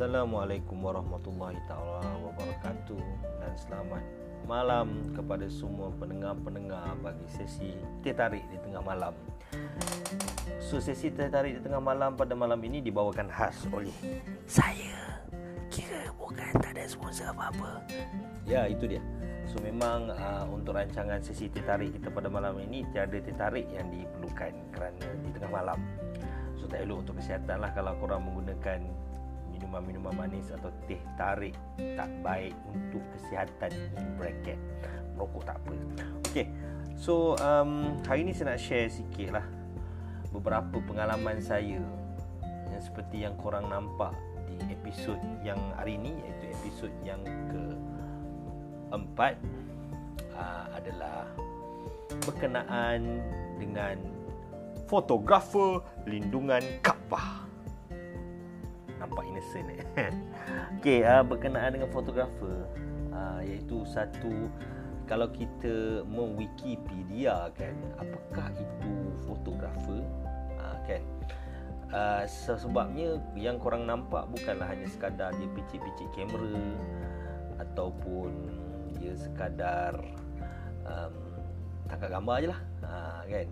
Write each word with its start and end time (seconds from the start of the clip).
Assalamualaikum 0.00 0.80
warahmatullahi 0.80 1.60
taala 1.68 2.00
wabarakatuh 2.24 3.04
dan 3.36 3.52
selamat 3.52 4.00
malam 4.48 5.12
kepada 5.12 5.44
semua 5.44 5.92
pendengar-pendengar 5.92 6.96
bagi 7.04 7.28
sesi 7.28 7.76
tertarik 8.00 8.40
di 8.48 8.56
tengah 8.64 8.80
malam. 8.80 9.12
So 10.56 10.80
sesi 10.80 11.12
tertarik 11.12 11.60
di 11.60 11.68
tengah 11.68 11.84
malam 11.84 12.16
pada 12.16 12.32
malam 12.32 12.56
ini 12.64 12.80
dibawakan 12.80 13.28
khas 13.28 13.68
oleh 13.68 13.92
saya. 14.48 15.20
Kira 15.68 16.08
bukan 16.16 16.48
tak 16.64 16.80
ada 16.80 16.88
sponsor 16.88 17.36
apa-apa. 17.36 17.84
Ya, 18.48 18.72
itu 18.72 18.88
dia. 18.88 19.04
So 19.52 19.60
memang 19.60 20.08
uh, 20.16 20.48
untuk 20.48 20.80
rancangan 20.80 21.20
sesi 21.20 21.52
tertarik 21.52 21.92
kita 22.00 22.08
pada 22.08 22.32
malam 22.32 22.56
ini 22.56 22.88
tiada 22.88 23.20
tertarik 23.20 23.68
yang 23.68 23.92
diperlukan 23.92 24.64
kerana 24.72 25.06
di 25.20 25.28
tengah 25.28 25.52
malam. 25.52 25.76
So 26.56 26.64
tak 26.64 26.88
elok 26.88 27.04
untuk 27.04 27.20
kesihatan 27.20 27.60
lah 27.60 27.68
kalau 27.76 27.92
korang 28.00 28.24
menggunakan 28.24 29.09
minuman-minuman 29.70 30.26
manis 30.26 30.50
atau 30.50 30.66
teh 30.90 30.98
tarik 31.14 31.54
tak 31.94 32.10
baik 32.26 32.58
untuk 32.66 32.98
kesihatan 33.14 33.70
in 33.70 34.06
bracket. 34.18 34.58
Merokok 35.14 35.46
tak 35.46 35.62
apa. 35.62 35.74
Okay, 36.26 36.50
so 36.98 37.38
um, 37.38 37.94
hari 38.02 38.26
ni 38.26 38.34
saya 38.34 38.58
nak 38.58 38.58
share 38.58 38.90
sikit 38.90 39.38
lah 39.38 39.46
beberapa 40.34 40.82
pengalaman 40.82 41.38
saya 41.38 41.78
yang 42.66 42.82
seperti 42.82 43.22
yang 43.22 43.38
korang 43.38 43.70
nampak 43.70 44.10
di 44.50 44.58
episod 44.74 45.18
yang 45.46 45.58
hari 45.78 45.94
ni 45.94 46.18
iaitu 46.18 46.50
episod 46.50 46.90
yang 47.06 47.22
ke 47.46 47.62
empat 48.90 49.38
uh, 50.34 50.66
adalah 50.74 51.30
berkenaan 52.26 53.22
dengan 53.62 53.94
fotografer 54.90 55.78
lindungan 56.10 56.62
Kaabah 56.82 57.49
nampak 59.00 59.24
innocent 59.24 59.66
eh. 59.72 59.82
Okey, 60.78 61.00
uh, 61.02 61.24
berkenaan 61.24 61.80
dengan 61.80 61.88
fotografer 61.88 62.68
uh, 63.16 63.40
iaitu 63.40 63.82
satu 63.88 64.52
kalau 65.08 65.26
kita 65.34 66.06
mewikipedia 66.06 67.50
kan 67.58 67.74
apakah 67.98 68.46
itu 68.54 68.92
fotografer? 69.26 70.04
Uh, 70.54 70.78
kan? 70.86 71.02
Uh, 71.90 72.22
sebabnya 72.54 73.18
yang 73.34 73.58
korang 73.58 73.82
nampak 73.82 74.22
bukanlah 74.30 74.70
hanya 74.70 74.86
sekadar 74.86 75.34
dia 75.34 75.50
picit-picit 75.58 76.06
kamera 76.14 76.54
ataupun 77.58 78.30
dia 78.94 79.18
sekadar 79.18 79.98
um, 80.86 81.14
tangkap 81.90 82.14
gambar 82.14 82.36
je 82.38 82.48
lah. 82.54 82.60
Uh, 82.86 83.20
kan 83.26 83.48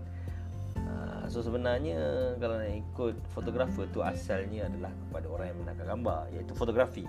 So 1.28 1.44
sebenarnya 1.44 2.00
kalau 2.40 2.56
nak 2.56 2.72
ikut 2.72 3.14
fotografer 3.36 3.84
tu 3.92 4.00
asalnya 4.00 4.64
adalah 4.64 4.88
kepada 4.88 5.26
orang 5.28 5.46
yang 5.52 5.58
menangkap 5.60 5.86
gambar 5.92 6.20
iaitu 6.32 6.52
fotografi. 6.56 7.04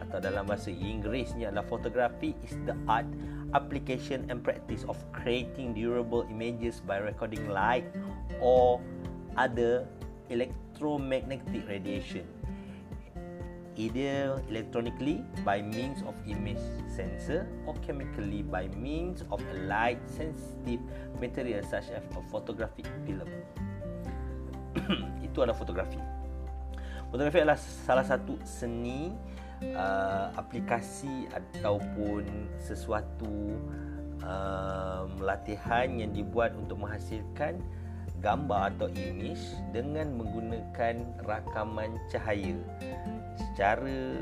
Atau 0.00 0.18
dalam 0.18 0.48
bahasa 0.48 0.72
Inggerisnya 0.72 1.52
adalah 1.52 1.68
photography 1.68 2.32
is 2.40 2.56
the 2.64 2.72
art 2.88 3.06
application 3.52 4.24
and 4.32 4.40
practice 4.40 4.88
of 4.88 4.96
creating 5.12 5.76
durable 5.76 6.24
images 6.32 6.80
by 6.88 6.96
recording 6.96 7.44
light 7.52 7.84
or 8.40 8.80
other 9.36 9.84
electromagnetic 10.32 11.62
radiation 11.68 12.24
either 13.80 14.36
electronically 14.52 15.24
by 15.40 15.64
means 15.64 16.04
of 16.04 16.12
image 16.28 16.60
sensor 16.84 17.48
or 17.64 17.72
chemically 17.80 18.44
by 18.44 18.68
means 18.76 19.24
of 19.32 19.40
a 19.40 19.56
light 19.64 20.00
sensitive 20.04 20.80
material 21.16 21.64
such 21.64 21.88
as 21.88 22.04
a 22.04 22.22
photographic 22.28 22.84
film. 23.08 23.28
Itu 25.26 25.40
adalah 25.40 25.56
fotografi. 25.56 25.96
Fotografi 27.08 27.40
adalah 27.40 27.58
salah 27.58 28.04
satu 28.04 28.36
seni 28.44 29.16
uh, 29.72 30.28
aplikasi 30.36 31.26
ataupun 31.32 32.52
sesuatu 32.60 33.56
uh, 34.22 35.08
latihan 35.24 35.88
yang 35.96 36.12
dibuat 36.12 36.52
untuk 36.52 36.84
menghasilkan 36.84 37.58
gambar 38.20 38.76
atau 38.76 38.88
image 38.92 39.56
dengan 39.72 40.12
menggunakan 40.14 41.02
rakaman 41.24 41.96
cahaya. 42.12 42.56
Secara 43.36 44.16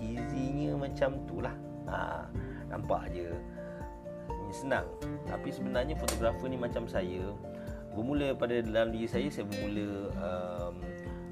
easynya 0.00 0.74
macam 0.74 1.20
tu 1.28 1.44
lah 1.44 1.54
ha, 1.88 2.26
nampak 2.72 3.12
je. 3.12 3.28
Ini 4.28 4.54
senang. 4.56 4.86
Tapi 5.28 5.48
sebenarnya 5.52 5.94
fotografer 6.00 6.48
ni 6.48 6.56
macam 6.56 6.88
saya 6.88 7.32
bermula 7.92 8.32
pada 8.36 8.62
dalam 8.64 8.94
diri 8.94 9.08
saya 9.08 9.28
saya 9.28 9.44
bermula 9.48 10.12
um, 10.22 10.74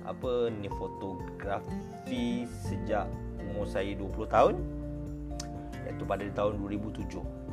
apa 0.06 0.32
ni 0.50 0.68
fotografi 0.70 2.44
sejak 2.64 3.08
umur 3.40 3.64
saya 3.64 3.96
20 3.96 4.28
tahun. 4.28 4.54
Iaitu 5.86 6.04
pada 6.04 6.26
tahun 6.34 6.60
2007 6.60 7.46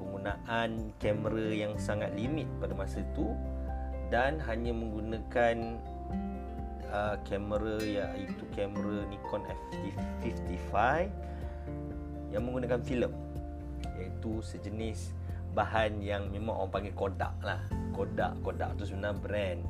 penggunaan 0.00 0.96
kamera 0.96 1.46
yang 1.52 1.72
sangat 1.76 2.10
limit 2.16 2.48
pada 2.58 2.72
masa 2.76 3.04
itu 3.04 3.30
dan 4.10 4.42
hanya 4.42 4.74
menggunakan 4.74 5.78
uh, 6.90 7.16
kamera 7.22 7.78
iaitu 7.78 8.44
kamera 8.52 9.06
Nikon 9.06 9.46
F55 9.46 10.74
yang 12.34 12.42
menggunakan 12.42 12.82
filem. 12.82 13.14
Iaitu 13.96 14.42
sejenis 14.42 15.14
bahan 15.54 16.02
yang 16.02 16.30
memang 16.34 16.58
orang 16.58 16.70
panggil 16.74 16.94
Kodak 16.98 17.34
lah. 17.42 17.62
Kodak 17.94 18.34
Kodak 18.42 18.74
tu 18.76 18.84
sebenarnya 18.86 19.18
brand. 19.22 19.60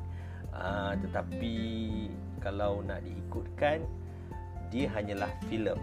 Uh, 0.51 0.93
tetapi 0.99 1.55
kalau 2.43 2.83
nak 2.83 3.05
diikutkan 3.05 3.85
dia 4.73 4.89
hanyalah 4.89 5.29
filem. 5.47 5.77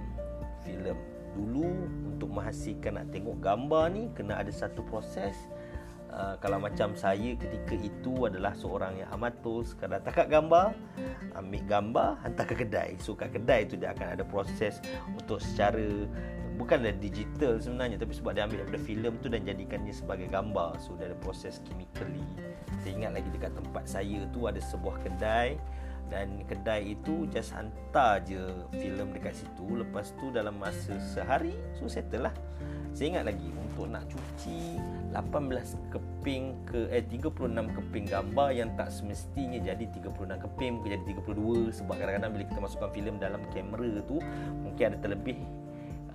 Filem 0.67 0.99
dulu 1.39 1.71
untuk 2.11 2.35
menghasilkan 2.35 2.99
nak 2.99 3.07
tengok 3.15 3.39
gambar 3.39 3.95
ni 3.95 4.11
kena 4.19 4.43
ada 4.43 4.51
satu 4.51 4.83
proses 4.83 5.39
uh, 6.19 6.35
kalau 6.43 6.59
macam 6.59 6.93
saya 6.99 7.39
ketika 7.39 7.79
itu 7.79 8.27
adalah 8.27 8.53
seorang 8.59 8.99
yang 8.99 9.09
amatur 9.15 9.63
sekadar 9.63 10.03
tangkap 10.03 10.27
gambar 10.27 10.75
ambil 11.39 11.63
gambar 11.65 12.11
hantar 12.27 12.45
ke 12.51 12.67
kedai. 12.67 12.99
So 12.99 13.15
kat 13.15 13.31
kedai 13.33 13.71
tu 13.71 13.79
dia 13.79 13.95
akan 13.95 14.19
ada 14.19 14.25
proses 14.27 14.83
untuk 15.15 15.39
secara 15.39 15.87
bukanlah 16.59 16.91
digital 16.99 17.63
sebenarnya 17.63 18.03
tapi 18.03 18.13
sebab 18.19 18.35
dia 18.35 18.43
ambil 18.51 18.67
daripada 18.67 18.81
filem 18.83 19.15
tu 19.23 19.31
dan 19.31 19.47
jadikannya 19.47 19.95
sebagai 19.95 20.27
gambar. 20.27 20.83
So 20.83 20.99
dia 20.99 21.15
ada 21.15 21.19
proses 21.23 21.63
chemically. 21.63 22.27
Saya 22.83 22.93
ingat 22.99 23.13
lagi 23.23 23.29
dekat 23.31 23.55
tempat 23.55 23.85
saya 23.87 24.27
tu 24.35 24.51
ada 24.51 24.59
sebuah 24.59 24.99
kedai 25.07 25.55
dan 26.09 26.41
kedai 26.49 26.97
itu 26.97 27.29
just 27.29 27.53
hantar 27.55 28.19
je 28.27 28.43
filem 28.75 29.15
dekat 29.15 29.39
situ. 29.39 29.79
Lepas 29.79 30.11
tu 30.19 30.35
dalam 30.35 30.59
masa 30.59 30.99
sehari 30.99 31.55
so 31.79 31.87
settle 31.87 32.27
lah 32.27 32.35
saya 32.93 33.17
ingat 33.17 33.25
lagi 33.31 33.49
untuk 33.55 33.87
nak 33.89 34.05
cuci 34.11 34.79
18 35.15 35.95
keping 35.95 36.45
ke 36.67 36.91
eh 36.91 37.05
36 37.07 37.33
keping 37.77 38.05
gambar 38.11 38.49
yang 38.53 38.71
tak 38.75 38.91
semestinya 38.91 39.59
jadi 39.63 39.85
36 39.95 40.13
keping 40.45 40.71
mungkin 40.79 40.91
jadi 40.99 41.05
32 41.17 41.73
sebab 41.73 41.95
kadang-kadang 41.97 42.33
bila 42.35 42.45
kita 42.45 42.61
masukkan 42.61 42.91
filem 42.93 43.17
dalam 43.23 43.41
kamera 43.55 44.03
tu 44.05 44.19
mungkin 44.61 44.85
ada 44.93 44.99
terlebih 44.99 45.39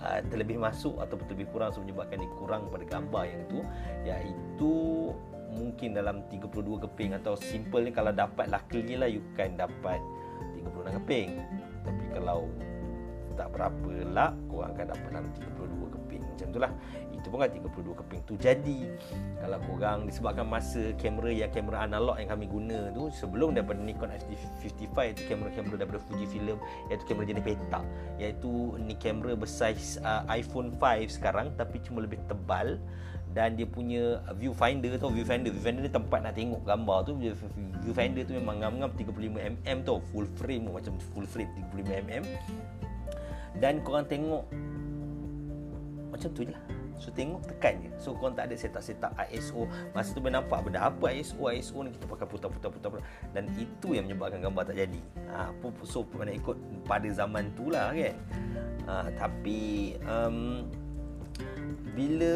uh, 0.04 0.20
terlebih 0.28 0.60
masuk 0.60 1.00
atau 1.00 1.16
terlebih 1.24 1.48
kurang 1.50 1.72
so 1.72 1.80
menyebabkan 1.80 2.20
dia 2.20 2.30
kurang 2.36 2.68
pada 2.68 2.84
gambar 2.84 3.22
yang 3.26 3.40
itu 3.48 3.60
iaitu 4.04 4.74
mungkin 5.54 5.94
dalam 5.94 6.26
32 6.28 6.84
keping 6.84 7.14
atau 7.14 7.38
simple 7.38 7.86
ni 7.86 7.94
kalau 7.94 8.10
dapat 8.10 8.50
luckily 8.50 8.98
lah 8.98 9.06
you 9.06 9.22
can 9.38 9.54
dapat 9.54 10.02
36 10.58 10.98
keping. 11.02 11.38
Tapi 11.84 12.04
kalau 12.16 12.50
tak 13.34 13.50
berapa 13.50 13.92
lah 14.10 14.30
korang 14.48 14.72
akan 14.74 14.86
dapat 14.94 15.08
dalam 15.10 15.30
32 15.34 15.94
keping. 15.94 16.22
Macam 16.22 16.46
tu 16.50 16.58
lah. 16.62 16.72
Itu 17.14 17.26
pun 17.30 17.38
kan 17.40 17.50
32 17.50 18.00
keping 18.04 18.20
tu 18.26 18.34
jadi. 18.38 18.78
Kalau 19.40 19.58
korang 19.66 19.98
disebabkan 20.06 20.46
masa 20.46 20.82
kamera 20.98 21.30
yang 21.30 21.50
kamera 21.50 21.86
analog 21.86 22.16
yang 22.18 22.30
kami 22.30 22.46
guna 22.46 22.90
tu 22.94 23.10
sebelum 23.12 23.56
daripada 23.56 23.80
Nikon 23.80 24.10
FD55 24.12 24.96
itu 25.12 25.20
kamera-kamera 25.28 25.74
daripada 25.80 26.00
Fujifilm 26.06 26.58
iaitu 26.88 27.04
kamera 27.04 27.24
jenis 27.28 27.44
peta 27.44 27.80
iaitu 28.16 28.78
ni 28.80 28.94
kamera 28.96 29.32
bersaiz 29.36 29.98
uh, 30.02 30.22
iPhone 30.30 30.72
5 30.76 31.16
sekarang 31.20 31.52
tapi 31.58 31.82
cuma 31.82 32.04
lebih 32.04 32.20
tebal. 32.30 32.78
Dan 33.34 33.58
dia 33.58 33.66
punya 33.66 34.22
viewfinder 34.38 34.94
tu 34.94 35.10
viewfinder 35.10 35.50
viewfinder 35.50 35.82
ni 35.82 35.90
tempat 35.90 36.22
nak 36.22 36.38
tengok 36.38 36.62
gambar 36.62 36.98
tu. 37.02 37.18
Viewfinder 37.82 38.22
tu 38.22 38.38
memang 38.38 38.62
ngam-ngam 38.62 38.94
35mm 38.94 39.82
tu. 39.82 39.98
Full 40.14 40.30
frame 40.38 40.70
macam 40.70 40.94
full 41.10 41.26
frame 41.26 41.50
35mm 41.74 42.22
dan 43.58 43.82
korang 43.82 44.06
tengok 44.06 44.44
macam 46.10 46.30
tu 46.30 46.46
je 46.46 46.54
lah. 46.54 46.64
So 47.04 47.10
tengok 47.10 47.42
tekan 47.50 47.82
je. 47.82 47.90
So 47.98 48.14
korang 48.14 48.38
tak 48.38 48.48
ada 48.48 48.54
setup-setup 48.54 49.12
ISO 49.28 49.66
Masa 49.92 50.14
tu 50.14 50.22
boleh 50.22 50.38
nampak 50.38 50.62
benda 50.62 50.86
Apa 50.86 51.10
ISO 51.10 51.50
ISO 51.50 51.82
ni 51.82 51.90
kita 51.90 52.06
pakai 52.06 52.26
putar-putar-putar 52.30 53.02
Dan 53.34 53.50
itu 53.58 53.98
yang 53.98 54.06
menyebabkan 54.06 54.40
gambar 54.40 54.70
tak 54.70 54.78
jadi. 54.78 55.02
Ha, 55.34 55.50
So 55.84 56.06
mana 56.14 56.32
ikut 56.32 56.56
pada 56.86 57.08
zaman 57.10 57.50
tu 57.58 57.68
lah 57.68 57.90
kan? 57.90 58.16
Ha, 58.86 58.92
Tapi 59.18 59.60
um, 60.06 60.70
bila 61.94 62.34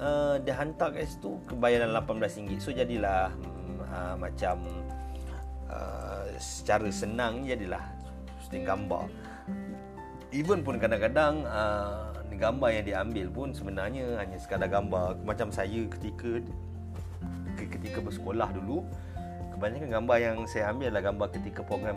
uh, 0.00 0.36
dia 0.40 0.56
hantar 0.56 0.92
kat 0.92 1.08
situ 1.08 1.40
kebayaran 1.44 1.92
RM18 1.92 2.56
so 2.60 2.72
jadilah 2.72 3.32
uh, 3.92 4.16
macam 4.16 4.64
uh, 5.68 6.24
secara 6.40 6.88
senang 6.88 7.44
jadilah. 7.44 7.84
Shooting 8.40 8.64
gambar 8.64 9.08
even 10.34 10.66
pun 10.66 10.82
kadang-kadang 10.82 11.46
uh, 11.46 12.10
gambar 12.34 12.68
yang 12.74 12.84
diambil 12.84 13.26
pun 13.30 13.48
sebenarnya 13.54 14.18
hanya 14.18 14.36
sekadar 14.42 14.66
gambar. 14.66 15.22
Macam 15.22 15.54
saya 15.54 15.86
ketika 15.86 16.42
ketika 17.54 18.02
bersekolah 18.02 18.50
dulu 18.50 18.82
kebanyakan 19.54 19.88
gambar 19.94 20.16
yang 20.18 20.36
saya 20.50 20.74
ambil 20.74 20.90
adalah 20.90 21.04
gambar 21.14 21.28
ketika 21.38 21.62
program 21.62 21.96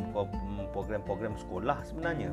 program-program 0.70 1.34
sekolah 1.42 1.82
sebenarnya. 1.82 2.30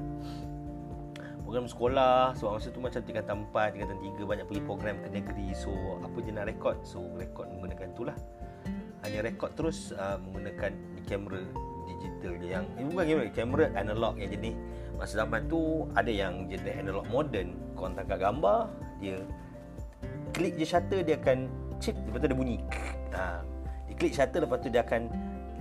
Program 1.44 1.64
sekolah 1.68 2.36
sebab 2.36 2.56
masa 2.56 2.68
tu 2.72 2.80
macam 2.80 3.00
tingkatan 3.04 3.36
4 3.52 3.72
tingkatan 3.76 3.98
3 4.00 4.30
banyak 4.30 4.46
pergi 4.48 4.62
program 4.64 4.96
ke 5.00 5.08
negeri. 5.08 5.48
So 5.56 5.72
apa 6.04 6.16
je 6.20 6.30
nak 6.32 6.52
rekod 6.52 6.76
so 6.84 7.00
rekod 7.16 7.48
menggunakan 7.48 7.88
itulah 7.96 8.16
hanya 9.04 9.20
rekod 9.24 9.52
terus 9.52 9.92
uh, 9.96 10.16
menggunakan 10.16 10.72
kamera 11.04 11.44
digital 11.84 12.34
yang 12.40 12.64
eh, 12.80 12.84
bukan 12.88 13.04
kamera 13.04 13.24
kamera 13.36 13.64
analog 13.76 14.16
yang 14.16 14.32
jenis 14.32 14.56
masa 14.94 15.26
zaman 15.26 15.46
tu 15.50 15.88
ada 15.98 16.10
yang 16.10 16.46
jenis 16.46 16.74
analog 16.80 17.06
modern 17.10 17.54
kau 17.74 17.90
tangkap 17.90 18.18
gambar 18.22 18.70
dia 19.02 19.18
klik 20.34 20.58
je 20.58 20.66
shutter 20.66 21.00
dia 21.06 21.16
akan 21.18 21.46
cik 21.78 21.94
lepas 22.10 22.18
tu 22.22 22.26
dia 22.26 22.36
bunyi. 22.36 22.58
Ha, 23.14 23.40
dia 23.86 23.94
klik 23.94 24.12
shutter 24.12 24.42
lepas 24.42 24.58
tu 24.58 24.68
dia 24.68 24.82
akan 24.82 25.02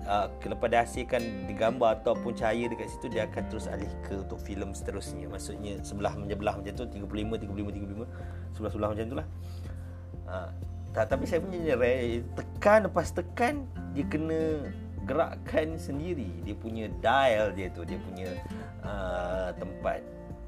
uh, 0.09 0.27
lepas 0.30 0.68
dia 0.68 0.81
hasilkan 0.81 1.21
gambar 1.53 2.01
ataupun 2.01 2.33
cahaya 2.33 2.65
dekat 2.65 2.89
situ 2.89 3.07
dia 3.13 3.30
akan 3.30 3.44
terus 3.53 3.69
alih 3.69 3.89
ke 4.07 4.18
untuk 4.18 4.41
filem 4.41 4.74
seterusnya. 4.74 5.30
Maksudnya 5.30 5.80
sebelah 5.85 6.18
menyebelah 6.18 6.57
macam 6.57 6.74
tu 6.74 6.85
35 6.89 7.45
35 7.45 8.57
35 8.57 8.57
sebelah 8.57 8.71
sebelah 8.74 8.89
macam 8.89 9.06
tu 9.06 9.18
lah. 9.18 9.27
Ha, 10.24 10.35
tak, 10.94 11.06
tapi 11.09 11.25
saya 11.25 11.41
punya 11.41 11.59
tekan 12.38 12.85
lepas 12.85 13.07
tekan 13.13 13.65
dia 13.94 14.06
kena 14.09 14.69
gerakkan 15.06 15.77
sendiri. 15.77 16.30
Dia 16.41 16.56
punya 16.57 16.89
dial 17.01 17.53
dia 17.53 17.68
tu 17.69 17.85
dia 17.85 18.00
punya 18.01 18.30
uh, 18.83 19.50
tempat 19.57 20.00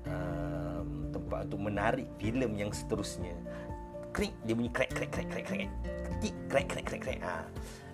uh, 0.07 0.83
tempat 1.11 1.49
untuk 1.49 1.61
menarik 1.71 2.07
filem 2.19 2.53
yang 2.55 2.71
seterusnya. 2.71 3.33
Klik 4.15 4.31
dia 4.47 4.55
bunyi 4.55 4.71
crack 4.71 4.95
crack 4.95 5.11
crack 5.11 5.27
crack 5.27 5.45
klik 5.47 5.71
crack 6.47 6.67
crack 6.71 6.85
crack 6.87 7.01
crack 7.03 7.19
ha. 7.19 7.43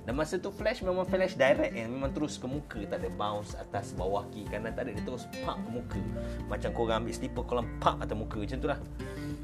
dan 0.06 0.14
masa 0.14 0.38
tu 0.38 0.54
flash 0.54 0.86
memang 0.86 1.06
flash 1.06 1.34
direct 1.34 1.74
yang 1.74 1.90
memang 1.90 2.14
terus 2.14 2.38
ke 2.38 2.46
muka 2.46 2.82
tak 2.86 3.02
ada 3.02 3.10
bounce 3.18 3.58
atas 3.58 3.94
bawah 3.98 4.26
kiri 4.30 4.50
kanan 4.50 4.74
tak 4.74 4.90
ada. 4.90 4.98
Dia 4.98 5.06
terus 5.06 5.26
pak 5.42 5.58
ke 5.62 5.70
muka. 5.70 6.02
Macam 6.50 6.70
kau 6.74 6.86
ambil 6.90 7.14
slipper 7.14 7.44
kau 7.46 7.58
lempak 7.58 7.96
atas 8.02 8.16
muka. 8.18 8.38
Macam 8.42 8.58
tu 8.62 8.70
lah. 8.70 8.80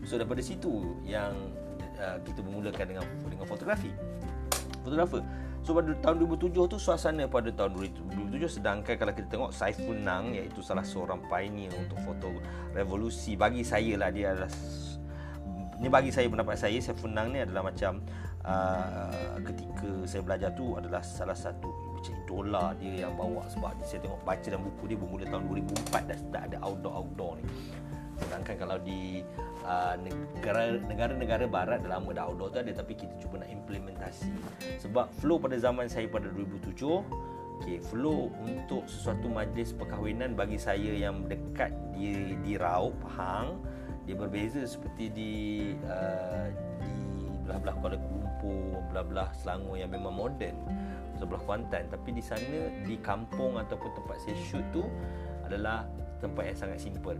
So 0.05 0.17
daripada 0.17 0.41
situ 0.41 0.97
yang 1.05 1.33
uh, 1.97 2.17
kita 2.25 2.41
memulakan 2.41 2.85
dengan 2.89 3.05
dengan 3.25 3.45
fotografi. 3.45 3.89
Fotografer 4.85 5.21
So 5.65 5.75
pada 5.75 5.91
tahun 5.99 6.23
2007 6.25 6.55
tu 6.67 6.77
suasana 6.79 7.27
pada 7.27 7.51
tahun 7.51 7.75
2007 7.75 8.59
sedangkan 8.59 8.95
kalau 8.95 9.13
kita 9.13 9.27
tengok 9.27 9.51
Saiful 9.51 9.99
Nang 9.99 10.31
iaitu 10.31 10.63
salah 10.63 10.85
seorang 10.85 11.19
pioneer 11.27 11.73
untuk 11.75 11.99
foto 12.03 12.39
revolusi. 12.71 13.35
Bagi 13.35 13.67
saya 13.67 13.99
lah 13.99 14.09
dia 14.13 14.31
adalah 14.31 14.51
ni 15.77 15.87
bagi 15.93 16.09
saya 16.09 16.25
pendapat 16.25 16.55
saya 16.57 16.79
Saiful 16.79 17.11
Nang 17.11 17.35
ni 17.35 17.43
adalah 17.43 17.67
macam 17.67 17.99
uh, 18.47 19.37
ketika 19.43 19.89
saya 20.07 20.21
belajar 20.23 20.49
tu 20.55 20.73
adalah 20.79 21.03
salah 21.03 21.35
satu 21.35 21.67
macam 21.99 22.13
idola 22.23 22.65
dia 22.79 23.05
yang 23.05 23.13
bawa. 23.19 23.43
Sebab 23.51 23.83
saya 23.83 23.99
tengok 24.01 24.23
baca 24.23 24.47
dalam 24.47 24.63
buku 24.71 24.83
dia 24.87 24.97
bermula 24.97 25.25
tahun 25.27 25.43
2004 25.51 26.09
dah 26.09 26.19
tak 26.31 26.43
ada 26.53 26.57
outdoor-outdoor 26.63 27.33
ni 27.43 27.45
sedangkan 28.17 28.55
kalau 28.57 28.77
di 28.81 29.21
uh, 29.65 29.95
negara 29.99 30.77
negara-negara 30.81 31.45
barat 31.45 31.85
dah 31.85 31.97
lama 31.97 32.09
dah 32.13 32.23
outdoor 32.29 32.49
tu 32.53 32.59
ada 32.61 32.71
tapi 32.73 32.93
kita 32.97 33.13
cuba 33.21 33.41
nak 33.41 33.51
implementasi. 33.51 34.29
Sebab 34.81 35.09
flow 35.21 35.37
pada 35.37 35.57
zaman 35.57 35.85
saya 35.87 36.09
pada 36.09 36.29
2007 36.31 37.37
Okay, 37.57 37.81
flow 37.81 38.29
untuk 38.45 38.85
sesuatu 38.85 39.25
majlis 39.33 39.73
perkahwinan 39.73 40.37
bagi 40.37 40.61
saya 40.61 40.93
yang 40.93 41.25
dekat 41.25 41.73
di 41.89 42.37
di 42.45 42.53
Raup 42.53 42.93
Hang 43.17 43.57
dia 44.05 44.13
berbeza 44.13 44.61
seperti 44.61 45.09
di 45.09 45.33
uh, 45.89 46.53
di 46.79 46.93
belah-belah 47.43 47.75
Kuala 47.81 47.97
Lumpur, 47.97 48.77
belah-belah 48.93 49.33
Selangor 49.35 49.75
yang 49.75 49.89
memang 49.89 50.13
moden 50.15 50.53
sebelah 51.17 51.41
Kuantan. 51.43 51.89
Tapi 51.89 52.09
di 52.13 52.23
sana 52.23 52.69
di 52.85 52.95
kampung 53.01 53.57
ataupun 53.57 53.89
tempat 53.89 54.21
saya 54.21 54.37
shoot 54.37 54.63
tu 54.69 54.85
adalah 55.43 55.89
tempat 56.21 56.53
yang 56.53 56.57
sangat 56.57 56.79
simple 56.79 57.17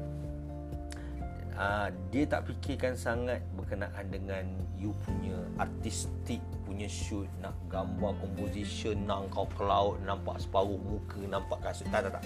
uh, 1.58 1.90
dia 2.14 2.24
tak 2.30 2.48
fikirkan 2.48 2.94
sangat 2.94 3.42
berkenaan 3.58 4.06
dengan 4.08 4.46
you 4.78 4.94
punya 5.04 5.36
artistik 5.58 6.40
punya 6.64 6.86
shoot 6.86 7.26
nak 7.42 7.58
gambar 7.68 8.14
composition 8.22 8.96
nak 9.10 9.28
kau 9.34 9.50
ke 9.50 9.66
laut 9.66 9.98
nampak 10.06 10.38
separuh 10.38 10.78
muka 10.78 11.20
nampak 11.26 11.58
kasut. 11.66 11.90
Tak 11.90 12.08
tak 12.08 12.22
tak. 12.22 12.24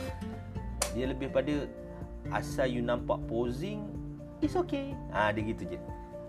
Dia 0.91 1.07
lebih 1.07 1.31
pada 1.31 1.65
asal 2.35 2.67
you 2.67 2.83
nampak 2.83 3.17
posing 3.31 3.87
it's 4.43 4.59
okay. 4.59 4.91
Ha, 5.15 5.31
dia 5.31 5.41
gitu 5.47 5.63
je. 5.65 5.79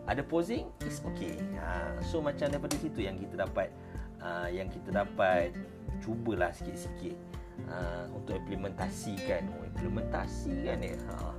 Ada 0.07 0.23
posing 0.23 0.71
it's 0.87 1.03
okay. 1.03 1.35
Ha, 1.59 1.99
so 2.07 2.23
macam 2.23 2.47
daripada 2.47 2.79
situ 2.79 3.03
yang 3.03 3.19
kita 3.19 3.43
dapat 3.43 3.75
uh, 4.23 4.47
yang 4.47 4.71
kita 4.71 4.95
dapat 4.95 5.51
cubalah 5.99 6.55
sikit-sikit 6.55 7.19
uh, 7.67 8.07
untuk 8.15 8.39
implementasikan. 8.47 9.51
Oh, 9.59 9.67
implementasi 9.67 10.55
kan 10.63 10.79
ya 10.79 10.95
ha. 11.11 11.35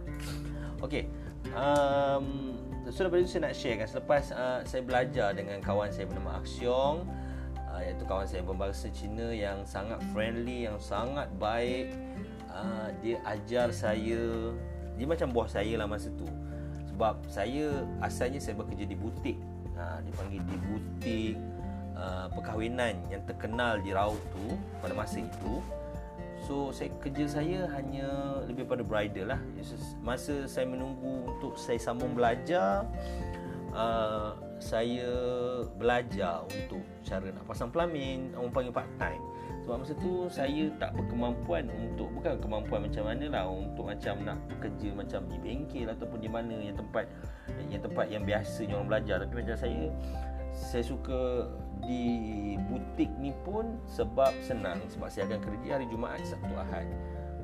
Okay 0.83 1.22
um, 1.51 2.53
So 2.93 3.07
daripada 3.07 3.23
itu 3.23 3.31
saya 3.33 3.49
nak 3.49 3.55
share 3.55 3.77
kan. 3.79 3.87
Selepas 3.87 4.23
uh, 4.35 4.59
saya 4.67 4.81
belajar 4.83 5.33
dengan 5.33 5.57
kawan 5.63 5.89
saya 5.89 6.05
bernama 6.05 6.37
Aksiong 6.43 7.07
uh, 7.57 7.79
Iaitu 7.81 8.03
kawan 8.05 8.27
saya 8.27 8.45
berbangsa 8.45 8.91
Cina 8.91 9.31
Yang 9.33 9.65
sangat 9.65 10.03
friendly 10.11 10.67
Yang 10.67 10.83
sangat 10.83 11.31
baik. 11.41 11.95
Uh, 12.51 12.91
Dia 13.01 13.17
ajar 13.25 13.73
saya. 13.73 14.53
Dia 14.99 15.05
macam 15.09 15.33
bos 15.33 15.55
saya 15.55 15.73
lah 15.79 15.87
masa 15.87 16.11
tu. 16.13 16.27
Sebab 16.93 17.23
saya 17.31 17.81
Asalnya 18.03 18.37
saya 18.37 18.59
bekerja 18.59 18.85
di 18.85 18.93
butik. 18.99 19.39
Uh, 19.73 19.97
Dia 20.03 20.13
panggil 20.13 20.41
di 20.45 20.57
butik 20.69 21.35
uh, 21.97 22.27
Perkahwinan 22.29 22.99
Yang 23.09 23.33
terkenal 23.33 23.81
di 23.81 23.89
Raut 23.89 24.21
tu 24.35 24.53
Pada 24.85 24.93
masa 24.93 25.17
itu 25.17 25.63
So 26.43 26.75
saya 26.75 26.91
kerja 26.99 27.39
saya 27.39 27.71
hanya 27.71 28.07
lebih 28.43 28.67
pada 28.67 28.83
bridal 28.83 29.31
lah. 29.31 29.39
Masa 30.03 30.43
saya 30.43 30.67
menunggu 30.67 31.31
untuk 31.31 31.55
saya 31.55 31.79
sambung 31.79 32.11
belajar 32.11 32.83
uh, 33.73 34.35
Saya 34.61 35.07
belajar 35.75 36.45
untuk 36.47 36.79
cara 37.03 37.27
nak 37.33 37.43
pasang 37.43 37.67
pelamin 37.67 38.31
Orang 38.37 38.53
panggil 38.53 38.73
part 38.73 38.87
time 38.95 39.19
Sebab 39.65 39.75
masa 39.83 39.93
tu 39.99 40.27
saya 40.31 40.71
tak 40.79 40.95
berkemampuan 40.95 41.67
untuk 41.67 42.07
Bukan 42.15 42.39
kemampuan 42.39 42.79
macam 42.87 43.03
mana 43.11 43.25
lah 43.27 43.43
Untuk 43.49 43.91
macam 43.91 44.15
nak 44.23 44.39
bekerja 44.47 44.89
macam 44.95 45.27
di 45.27 45.37
bengkel 45.41 45.87
Ataupun 45.91 46.19
di 46.21 46.29
mana 46.31 46.55
yang 46.59 46.77
tempat 46.79 47.09
Yang 47.67 47.81
tempat 47.91 48.05
yang 48.07 48.23
biasa 48.23 48.61
orang 48.71 48.87
belajar. 48.87 49.15
Tapi 49.25 49.33
macam 49.43 49.57
saya 49.57 49.83
Saya 50.53 50.83
suka 50.85 51.49
di 51.85 52.05
butik 52.69 53.11
ni 53.19 53.35
pun 53.43 53.77
sebab 53.89 54.31
senang 54.43 54.79
sebab 54.89 55.07
saya 55.11 55.27
akan 55.29 55.39
kerja 55.43 55.67
hari 55.79 55.85
Jumaat 55.91 56.21
Sabtu 56.23 56.53
Ahad. 56.55 56.87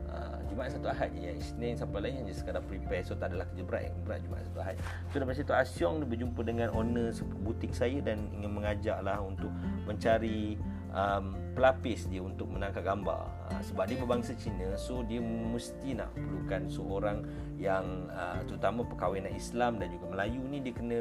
Uh, 0.10 0.40
Jumaat 0.50 0.70
Sabtu 0.74 0.90
Ahad 0.90 1.10
je. 1.14 1.32
Isnin 1.36 1.76
sampai 1.76 2.00
lain 2.08 2.26
hanya 2.26 2.34
sekadar 2.34 2.64
prepare 2.66 3.04
so 3.06 3.14
tak 3.16 3.32
adalah 3.36 3.46
kerja 3.54 3.64
berat 3.68 3.84
yang 3.92 3.96
berat 4.04 4.20
Jumaat 4.24 4.44
Sabtu 4.48 4.60
Ahad. 4.60 4.76
So 5.12 5.16
dari 5.20 5.36
situ 5.36 5.54
Asyong 5.54 5.96
dia 6.04 6.08
berjumpa 6.08 6.42
dengan 6.44 6.68
owner 6.74 7.12
butik 7.44 7.72
saya 7.76 8.00
dan 8.02 8.32
ingin 8.34 8.52
mengajaklah 8.52 9.20
untuk 9.22 9.52
mencari 9.86 10.58
um, 10.94 11.38
pelapis 11.54 12.08
dia 12.10 12.22
untuk 12.24 12.50
menangkap 12.50 12.86
gambar 12.86 13.30
uh, 13.52 13.62
sebab 13.62 13.84
dia 13.90 13.98
berbangsa 14.00 14.34
Cina 14.38 14.74
so 14.78 15.02
dia 15.06 15.22
mesti 15.22 15.98
nak 15.98 16.14
perlukan 16.16 16.62
seorang 16.70 17.18
yang 17.60 18.10
uh, 18.14 18.40
terutama 18.48 18.86
perkahwinan 18.88 19.34
Islam 19.34 19.78
dan 19.78 19.92
juga 19.92 20.06
Melayu 20.10 20.42
ni 20.48 20.64
dia 20.64 20.74
kena 20.74 20.98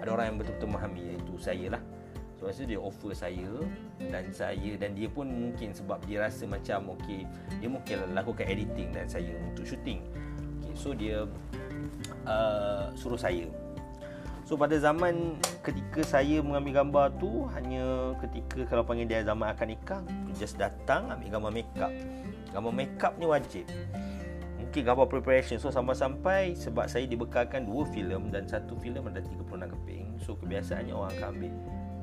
ada 0.00 0.10
orang 0.14 0.34
yang 0.34 0.36
betul-betul 0.40 0.68
memahami 0.70 1.00
iaitu 1.14 1.34
saya 1.38 1.78
lah 1.78 1.82
So 2.48 2.56
masa 2.56 2.64
dia 2.64 2.80
offer 2.80 3.12
saya 3.12 3.50
dan 4.00 4.32
saya 4.32 4.80
dan 4.80 4.96
dia 4.96 5.04
pun 5.12 5.28
mungkin 5.28 5.68
sebab 5.68 6.00
dia 6.08 6.24
rasa 6.24 6.48
macam 6.48 6.96
okey 6.96 7.28
dia 7.60 7.68
mungkin 7.68 8.08
lakukan 8.16 8.48
editing 8.48 8.88
dan 8.88 9.04
saya 9.04 9.36
untuk 9.36 9.68
shooting. 9.68 10.00
Okay, 10.64 10.72
so 10.72 10.96
dia 10.96 11.28
uh, 12.24 12.88
suruh 12.96 13.20
saya. 13.20 13.44
So 14.48 14.56
pada 14.56 14.80
zaman 14.80 15.36
ketika 15.60 16.00
saya 16.00 16.40
mengambil 16.40 16.80
gambar 16.80 17.20
tu 17.20 17.44
hanya 17.52 18.16
ketika 18.24 18.64
kalau 18.64 18.80
panggil 18.80 19.04
dia 19.04 19.20
zaman 19.28 19.52
akan 19.52 19.66
nikah 19.68 20.00
just 20.32 20.56
datang 20.56 21.12
ambil 21.12 21.28
gambar 21.36 21.52
makeup. 21.52 21.92
Gambar 22.56 22.72
makeup 22.72 23.12
ni 23.20 23.28
wajib. 23.28 23.68
Mungkin 24.56 24.84
gambar 24.84 25.08
preparation 25.08 25.56
So 25.56 25.72
sampai-sampai 25.72 26.52
Sebab 26.52 26.92
saya 26.92 27.08
dibekalkan 27.08 27.64
Dua 27.64 27.88
filem 27.88 28.28
Dan 28.28 28.44
satu 28.44 28.76
filem 28.76 29.00
ada 29.08 29.24
36 29.24 29.48
keping 29.64 30.20
So 30.20 30.36
kebiasaannya 30.36 30.92
orang 30.92 31.14
akan 31.16 31.28
ambil 31.32 31.52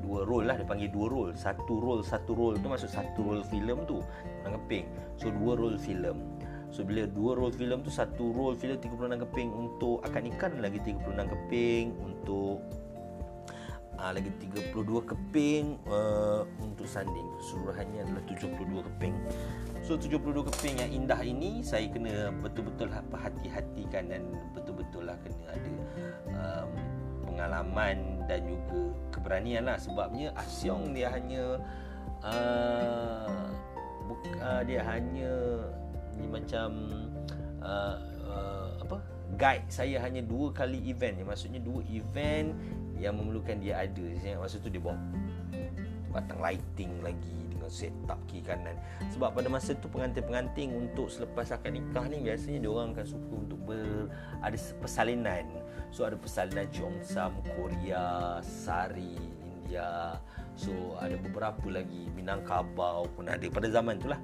dua 0.06 0.22
roll 0.22 0.46
lah 0.46 0.54
dia 0.54 0.62
panggil 0.62 0.86
dua 0.94 1.10
roll 1.10 1.30
satu 1.34 1.82
roll 1.82 2.00
satu 2.06 2.38
roll 2.38 2.54
tu 2.54 2.70
maksud 2.70 2.86
satu 2.86 3.26
roll 3.26 3.42
filem 3.50 3.82
tu 3.90 3.98
orang 4.46 4.54
keping. 4.62 4.86
So 5.18 5.34
dua 5.34 5.58
roll 5.58 5.74
filem. 5.74 6.22
So 6.70 6.86
bila 6.86 7.10
dua 7.10 7.34
roll 7.34 7.50
filem 7.50 7.82
tu 7.82 7.90
satu 7.90 8.30
roll 8.30 8.54
filem 8.54 8.78
36 8.78 9.22
keping 9.26 9.50
untuk 9.54 10.02
akad 10.06 10.22
nikah 10.26 10.50
lagi 10.58 10.78
36 10.82 11.08
keping 11.14 11.94
untuk 12.02 12.62
uh, 13.96 14.12
lagi 14.12 14.30
32 14.44 14.74
keping 15.08 15.80
uh, 15.88 16.42
untuk 16.60 16.86
sanding. 16.86 17.26
Keseluruhannya 17.40 18.00
adalah 18.06 18.22
72 18.28 18.86
keping. 18.92 19.14
So 19.86 19.94
72 19.94 20.42
keping 20.52 20.74
yang 20.82 20.90
indah 20.90 21.20
ini 21.22 21.62
saya 21.62 21.86
kena 21.86 22.34
betul-betul 22.42 22.90
ha-, 22.90 23.06
perhati-hatikan 23.08 24.10
dan 24.10 24.22
betul-betul 24.52 25.06
lah 25.06 25.16
kena 25.22 25.54
ada 25.54 25.72
um, 26.34 26.70
pengalaman 27.24 28.15
dan 28.26 28.46
juga 28.46 28.80
keberanian 29.14 29.64
lah. 29.66 29.78
Sebabnya 29.78 30.34
Asyong 30.36 30.92
dia 30.92 31.10
hanya 31.10 31.62
uh, 32.22 33.50
buk, 34.06 34.20
uh, 34.42 34.62
dia 34.66 34.82
hanya 34.86 35.32
ni 36.18 36.26
macam 36.26 36.68
uh, 37.62 37.96
uh, 38.26 38.68
apa? 38.82 38.96
Guide 39.36 39.66
saya 39.68 39.98
hanya 40.02 40.22
dua 40.22 40.54
kali 40.54 40.78
event. 40.86 41.18
Maksudnya 41.26 41.58
dua 41.58 41.82
event 41.90 42.54
yang 42.96 43.18
memerlukan 43.18 43.58
dia 43.58 43.82
ada. 43.82 44.06
Masa 44.38 44.62
tu 44.62 44.70
dia 44.70 44.78
bawa 44.80 44.96
batang 46.14 46.40
lighting 46.40 46.92
lagi 47.04 47.36
dengan 47.52 47.68
setup 47.68 48.16
kiri 48.30 48.46
kanan. 48.46 48.78
Sebab 49.12 49.36
pada 49.36 49.48
masa 49.52 49.76
tu 49.76 49.90
pengantin-pengantin 49.92 50.72
untuk 50.72 51.12
selepas 51.12 51.52
akad 51.52 51.76
nikah 51.76 52.08
ni 52.08 52.24
biasanya 52.24 52.64
dia 52.64 52.70
orang 52.72 52.96
akan 52.96 53.06
suka 53.06 53.32
untuk 53.36 53.60
ber 53.68 54.08
ada 54.40 54.56
persalinan 54.80 55.44
so 55.96 56.04
ada 56.04 56.20
persalinan 56.20 56.68
Cheongsam 56.68 57.40
Korea 57.56 58.36
Sari 58.44 59.16
India. 59.40 60.20
So 60.52 61.00
ada 61.00 61.16
beberapa 61.16 61.72
lagi. 61.72 62.12
Minangkabau 62.12 63.08
pun 63.16 63.32
ada. 63.32 63.48
Pada 63.48 63.72
zaman 63.72 63.96
tu 63.96 64.12
lah 64.12 64.20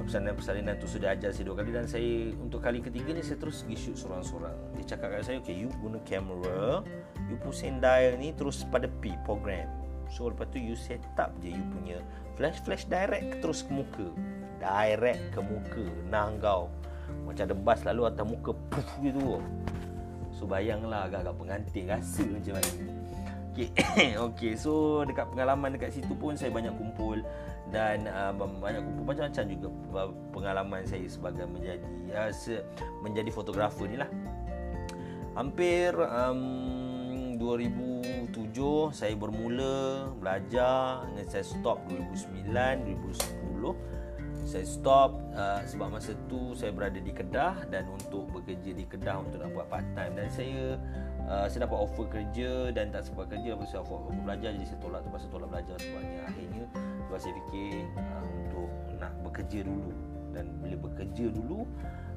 persalinan-persalinan 0.00 0.80
tu 0.80 0.88
sudah 0.88 1.12
ajar 1.12 1.28
saya 1.28 1.44
dua 1.44 1.60
kali. 1.60 1.76
Dan 1.76 1.84
saya 1.84 2.32
untuk 2.40 2.64
kali 2.64 2.80
ketiga 2.80 3.12
ni 3.12 3.20
saya 3.20 3.36
terus 3.36 3.60
pergi 3.60 3.76
shoot 3.76 3.96
seorang-seorang 4.00 4.56
dia 4.80 4.96
cakap 4.96 5.12
kat 5.12 5.28
saya 5.28 5.36
okay 5.44 5.52
you 5.52 5.68
guna 5.84 6.00
kamera 6.08 6.80
you 7.28 7.36
pusing 7.44 7.84
dial 7.84 8.16
ni 8.16 8.32
terus 8.32 8.64
pada 8.72 8.88
P 9.04 9.12
program. 9.28 9.68
So 10.08 10.32
lepas 10.32 10.48
tu 10.48 10.56
you 10.56 10.72
set 10.72 11.04
up 11.20 11.36
je 11.44 11.52
you 11.52 11.64
punya 11.68 12.00
flash 12.40 12.64
flash 12.64 12.88
direct 12.88 13.44
terus 13.44 13.60
ke 13.60 13.70
muka. 13.76 14.08
Direct 14.56 15.36
ke 15.36 15.40
muka. 15.44 15.84
Nah 16.08 16.32
kau 16.40 16.72
macam 17.28 17.44
ada 17.44 17.56
bas 17.56 17.84
lalu 17.84 18.08
atas 18.08 18.24
muka 18.24 18.56
puff 18.72 18.88
gitu 19.04 19.36
so 20.40 20.48
bayanglah 20.48 21.04
agak-agak 21.04 21.36
pengantin 21.36 21.84
rasa 21.84 22.24
macam 22.24 22.56
mana 22.56 22.72
Okay. 23.50 23.66
okay, 24.30 24.52
so 24.54 25.02
dekat 25.02 25.26
pengalaman 25.34 25.74
dekat 25.74 25.90
situ 25.90 26.14
pun 26.14 26.38
saya 26.38 26.54
banyak 26.54 26.70
kumpul 26.78 27.18
dan 27.74 28.06
uh, 28.06 28.30
banyak 28.32 28.78
kumpul 28.78 29.04
macam-macam 29.10 29.44
juga 29.50 29.68
pengalaman 30.30 30.86
saya 30.86 31.04
sebagai 31.10 31.50
menjadi 31.50 31.82
uh, 32.14 32.30
se- 32.30 32.64
menjadi 33.02 33.28
fotografer 33.34 33.90
ni 33.90 33.98
lah 33.98 34.06
hampir 35.34 35.92
um, 35.98 37.36
2007 37.42 38.32
saya 38.94 39.18
bermula 39.18 40.08
belajar 40.16 41.10
dan 41.18 41.26
saya 41.26 41.44
stop 41.44 41.82
2009 41.90 42.54
2010 42.54 43.39
saya 44.50 44.66
stop 44.66 45.14
uh, 45.38 45.62
sebab 45.62 45.94
masa 45.94 46.18
tu 46.26 46.58
saya 46.58 46.74
berada 46.74 46.98
di 46.98 47.14
Kedah 47.14 47.70
dan 47.70 47.86
untuk 47.86 48.26
bekerja 48.34 48.74
di 48.74 48.82
Kedah 48.82 49.22
untuk 49.22 49.38
nak 49.38 49.54
buat 49.54 49.70
part 49.70 49.86
time 49.94 50.18
dan 50.18 50.26
saya 50.26 50.74
uh, 51.30 51.46
saya 51.46 51.70
dapat 51.70 51.78
offer 51.78 52.10
kerja 52.10 52.74
dan 52.74 52.90
tak 52.90 53.06
sempat 53.06 53.30
kerja 53.30 53.54
lepas 53.54 53.70
saya 53.70 53.86
offer, 53.86 54.10
offer 54.10 54.22
belajar. 54.26 54.50
Jadi 54.50 54.66
saya 54.66 54.78
tolak 54.82 55.00
terpaksa 55.06 55.26
tolak 55.30 55.48
belajar 55.54 55.76
sebabnya 55.78 56.20
akhirnya 56.26 56.64
sebab 57.06 57.18
saya 57.22 57.32
fikir 57.38 57.72
uh, 57.94 58.26
untuk 58.26 58.70
nak 58.98 59.12
bekerja 59.22 59.58
dulu. 59.62 59.90
Dan 60.34 60.44
bila 60.58 60.76
bekerja 60.82 61.26
dulu 61.30 61.58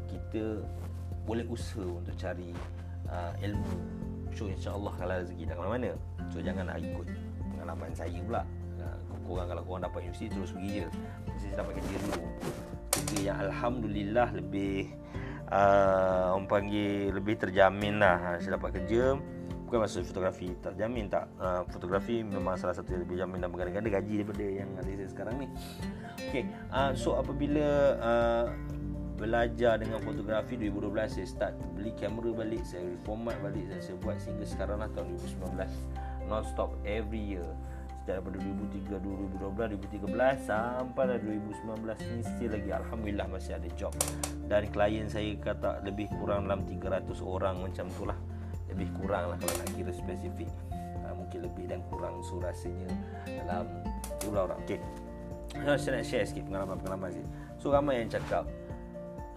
kita 0.10 0.44
boleh 1.30 1.46
usaha 1.54 1.86
untuk 1.86 2.18
cari 2.18 2.50
uh, 3.14 3.34
ilmu. 3.46 3.78
So 4.34 4.50
insyaAllah 4.50 4.94
kalau 4.98 5.22
rezeki 5.22 5.54
tak 5.54 5.58
mana-mana. 5.62 5.94
So 6.34 6.42
janganlah 6.42 6.82
ikut 6.82 7.06
pengalaman 7.54 7.94
saya 7.94 8.18
pula. 8.26 8.42
Uh, 8.82 8.98
korang 9.24 9.48
kalau 9.48 9.64
korang 9.64 9.84
dapat 9.86 10.00
universiti 10.10 10.28
terus 10.34 10.52
pergi 10.52 10.84
je 10.84 10.88
saya 11.40 11.54
dapat 11.62 11.74
kerja 11.82 11.96
dulu. 12.06 12.24
Kerja 12.94 13.18
yang 13.22 13.38
Alhamdulillah 13.50 14.30
lebih 14.38 14.94
uh, 15.50 16.34
orang 16.38 16.48
panggil 16.50 17.14
lebih 17.14 17.36
terjamin 17.40 18.02
lah. 18.02 18.18
Ha, 18.18 18.30
saya 18.42 18.58
dapat 18.58 18.82
kerja. 18.82 19.18
Bukan 19.66 19.90
maksud 19.90 20.06
fotografi 20.06 20.54
tak 20.62 20.78
jamin 20.78 21.10
tak. 21.10 21.26
Uh, 21.42 21.66
fotografi 21.70 22.22
memang 22.22 22.54
salah 22.58 22.78
satu 22.78 22.94
yang 22.94 23.02
lebih 23.10 23.18
jamin 23.18 23.42
dan 23.42 23.50
berganda-ganda 23.50 23.90
gaji 23.90 24.14
daripada 24.22 24.44
yang 24.46 24.70
ada 24.78 24.92
saya 24.94 25.10
sekarang 25.10 25.36
ni. 25.42 25.48
Okay, 26.30 26.46
uh, 26.70 26.94
so 26.94 27.18
apabila 27.18 27.98
uh, 27.98 28.46
belajar 29.18 29.80
dengan 29.80 30.02
fotografi 30.02 30.58
2012 30.58 31.16
saya 31.16 31.28
start 31.30 31.54
beli 31.78 31.94
kamera 31.96 32.34
balik 32.34 32.66
saya 32.66 32.84
reformat 32.84 33.38
balik 33.40 33.66
dan 33.72 33.80
saya 33.80 33.96
buat 34.02 34.18
sehingga 34.20 34.44
sekarang 34.44 34.82
lah 34.82 34.90
tahun 34.92 35.16
2019 35.16 36.28
non 36.28 36.44
stop 36.50 36.76
every 36.84 37.38
year 37.38 37.48
sejak 38.04 38.20
daripada 38.20 38.38
2003 38.44 39.00
2012 39.40 40.12
2013 40.12 40.44
sampai 40.44 41.04
2019 41.24 42.12
ni 42.12 42.20
still 42.28 42.52
lagi. 42.52 42.70
Alhamdulillah 42.76 43.28
masih 43.32 43.56
ada 43.56 43.70
job. 43.80 43.96
Dan 44.52 44.68
klien 44.76 45.08
saya 45.08 45.32
kata 45.40 45.80
lebih 45.88 46.12
kurang 46.20 46.52
dalam 46.52 46.68
300 46.68 47.08
orang 47.24 47.64
macam 47.64 47.88
tu 47.96 48.04
lah. 48.04 48.20
Lebih 48.68 48.92
kurang 49.00 49.32
lah 49.32 49.38
kalau 49.40 49.56
nak 49.56 49.72
kira 49.72 49.96
spesifik. 49.96 50.52
Uh, 51.00 51.16
mungkin 51.16 51.48
lebih 51.48 51.64
dan 51.72 51.80
kurang 51.88 52.20
so 52.20 52.44
rasanya 52.44 52.92
dalam 53.24 53.72
jumlah 54.20 54.52
orang. 54.52 54.60
Okay. 54.68 54.84
saya 55.80 56.02
nak 56.02 56.04
share 56.04 56.28
sikit 56.28 56.50
pengalaman-pengalaman 56.50 57.14
sikit 57.14 57.30
so 57.62 57.70
ramai 57.70 58.02
yang 58.02 58.10
cakap 58.10 58.50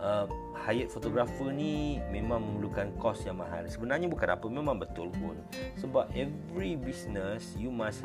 uh, 0.00 0.24
hire 0.56 0.88
photographer 0.88 1.52
ni 1.52 2.02
memang 2.10 2.42
memerlukan 2.42 2.90
kos 2.98 3.22
yang 3.22 3.38
mahal. 3.38 3.62
Sebenarnya 3.70 4.10
bukan 4.10 4.28
apa 4.34 4.46
memang 4.50 4.76
betul 4.82 5.12
pun. 5.14 5.38
Sebab 5.78 6.10
every 6.18 6.74
business 6.74 7.54
you 7.54 7.70
must 7.70 8.02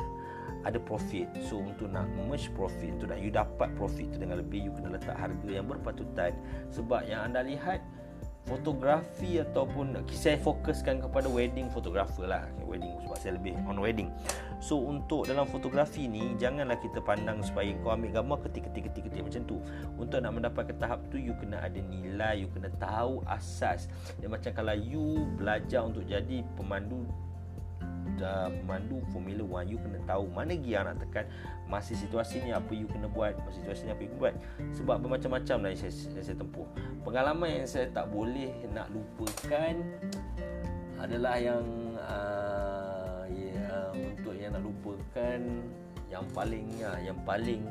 ada 0.62 0.78
profit. 0.78 1.26
So 1.42 1.58
untuk 1.58 1.90
nak 1.90 2.06
merge 2.14 2.50
profit 2.54 2.94
untuk 2.94 3.10
nak 3.10 3.18
you 3.18 3.30
dapat 3.34 3.68
profit 3.74 4.14
tu 4.14 4.18
dengan 4.22 4.38
lebih 4.38 4.70
you 4.70 4.72
kena 4.74 4.94
letak 4.94 5.18
harga 5.18 5.48
yang 5.50 5.66
berpatutan. 5.66 6.34
Sebab 6.70 7.06
yang 7.06 7.30
anda 7.30 7.42
lihat 7.42 7.82
fotografi 8.42 9.38
ataupun 9.38 10.02
saya 10.10 10.34
fokuskan 10.34 10.98
kepada 11.06 11.30
wedding 11.30 11.70
photographer 11.70 12.26
lah. 12.26 12.46
Wedding 12.66 12.98
sebab 13.06 13.16
saya 13.18 13.32
lebih 13.38 13.54
on 13.66 13.78
wedding. 13.78 14.10
So 14.62 14.78
untuk 14.78 15.30
dalam 15.30 15.46
fotografi 15.46 16.06
ni 16.06 16.34
janganlah 16.38 16.78
kita 16.78 17.02
pandang 17.02 17.42
supaya 17.42 17.70
kau 17.82 17.94
ambil 17.94 18.22
gambar 18.22 18.38
ketik-ketik-ketik 18.46 19.22
macam 19.22 19.42
tu. 19.46 19.58
Untuk 19.98 20.22
nak 20.22 20.34
mendapat 20.34 20.70
ke 20.70 20.74
tahap 20.78 21.02
tu 21.10 21.18
you 21.18 21.34
kena 21.38 21.62
ada 21.62 21.78
nilai 21.78 22.42
you 22.42 22.48
kena 22.50 22.70
tahu 22.82 23.22
asas. 23.30 23.86
Dan 24.18 24.30
macam 24.30 24.50
kalau 24.54 24.74
you 24.74 25.26
belajar 25.38 25.86
untuk 25.86 26.06
jadi 26.06 26.42
pemandu 26.58 27.06
uh, 28.22 28.48
pemandu 28.50 29.00
Formula 29.10 29.64
1 29.64 29.72
you 29.72 29.78
kena 29.80 29.98
tahu 30.04 30.28
mana 30.30 30.54
gear 30.54 30.84
nak 30.86 31.02
tekan 31.02 31.26
masih 31.66 31.96
situasi 31.96 32.44
ni 32.44 32.50
apa 32.52 32.70
you 32.74 32.84
kena 32.90 33.08
buat 33.08 33.36
masih 33.46 33.64
situasi 33.64 33.88
ni 33.88 33.92
apa 33.94 34.02
you 34.04 34.10
kena 34.12 34.20
buat. 34.20 34.34
Sebab 34.76 34.96
bermacam-macam 35.02 35.56
lah 35.64 35.68
yang 35.72 35.80
saya, 35.80 35.92
yang 36.14 36.24
saya 36.24 36.36
tempuh. 36.38 36.66
Pengalaman 37.02 37.48
yang 37.62 37.68
saya 37.68 37.86
tak 37.90 38.06
boleh 38.10 38.52
nak 38.72 38.88
lupakan 38.92 39.74
adalah 41.02 41.34
yang 41.40 41.64
uh, 41.98 43.26
ya, 43.26 43.90
untuk 43.96 44.34
yang 44.38 44.54
nak 44.54 44.62
lupakan 44.62 45.40
yang 46.12 46.28
paling 46.36 46.68
ya, 46.76 46.92
yang 47.00 47.18
paling 47.24 47.64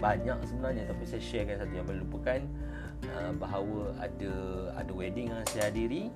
banyak 0.00 0.38
sebenarnya. 0.48 0.88
Tapi 0.88 1.04
saya 1.04 1.20
sharekan 1.20 1.60
satu 1.60 1.74
yang 1.76 1.86
boleh 1.86 2.02
lupakan 2.02 2.40
uh, 3.14 3.32
bahawa 3.36 3.92
ada 4.00 4.32
ada 4.74 4.92
wedding 4.96 5.30
yang 5.30 5.44
saya 5.46 5.68
hadiri 5.70 6.10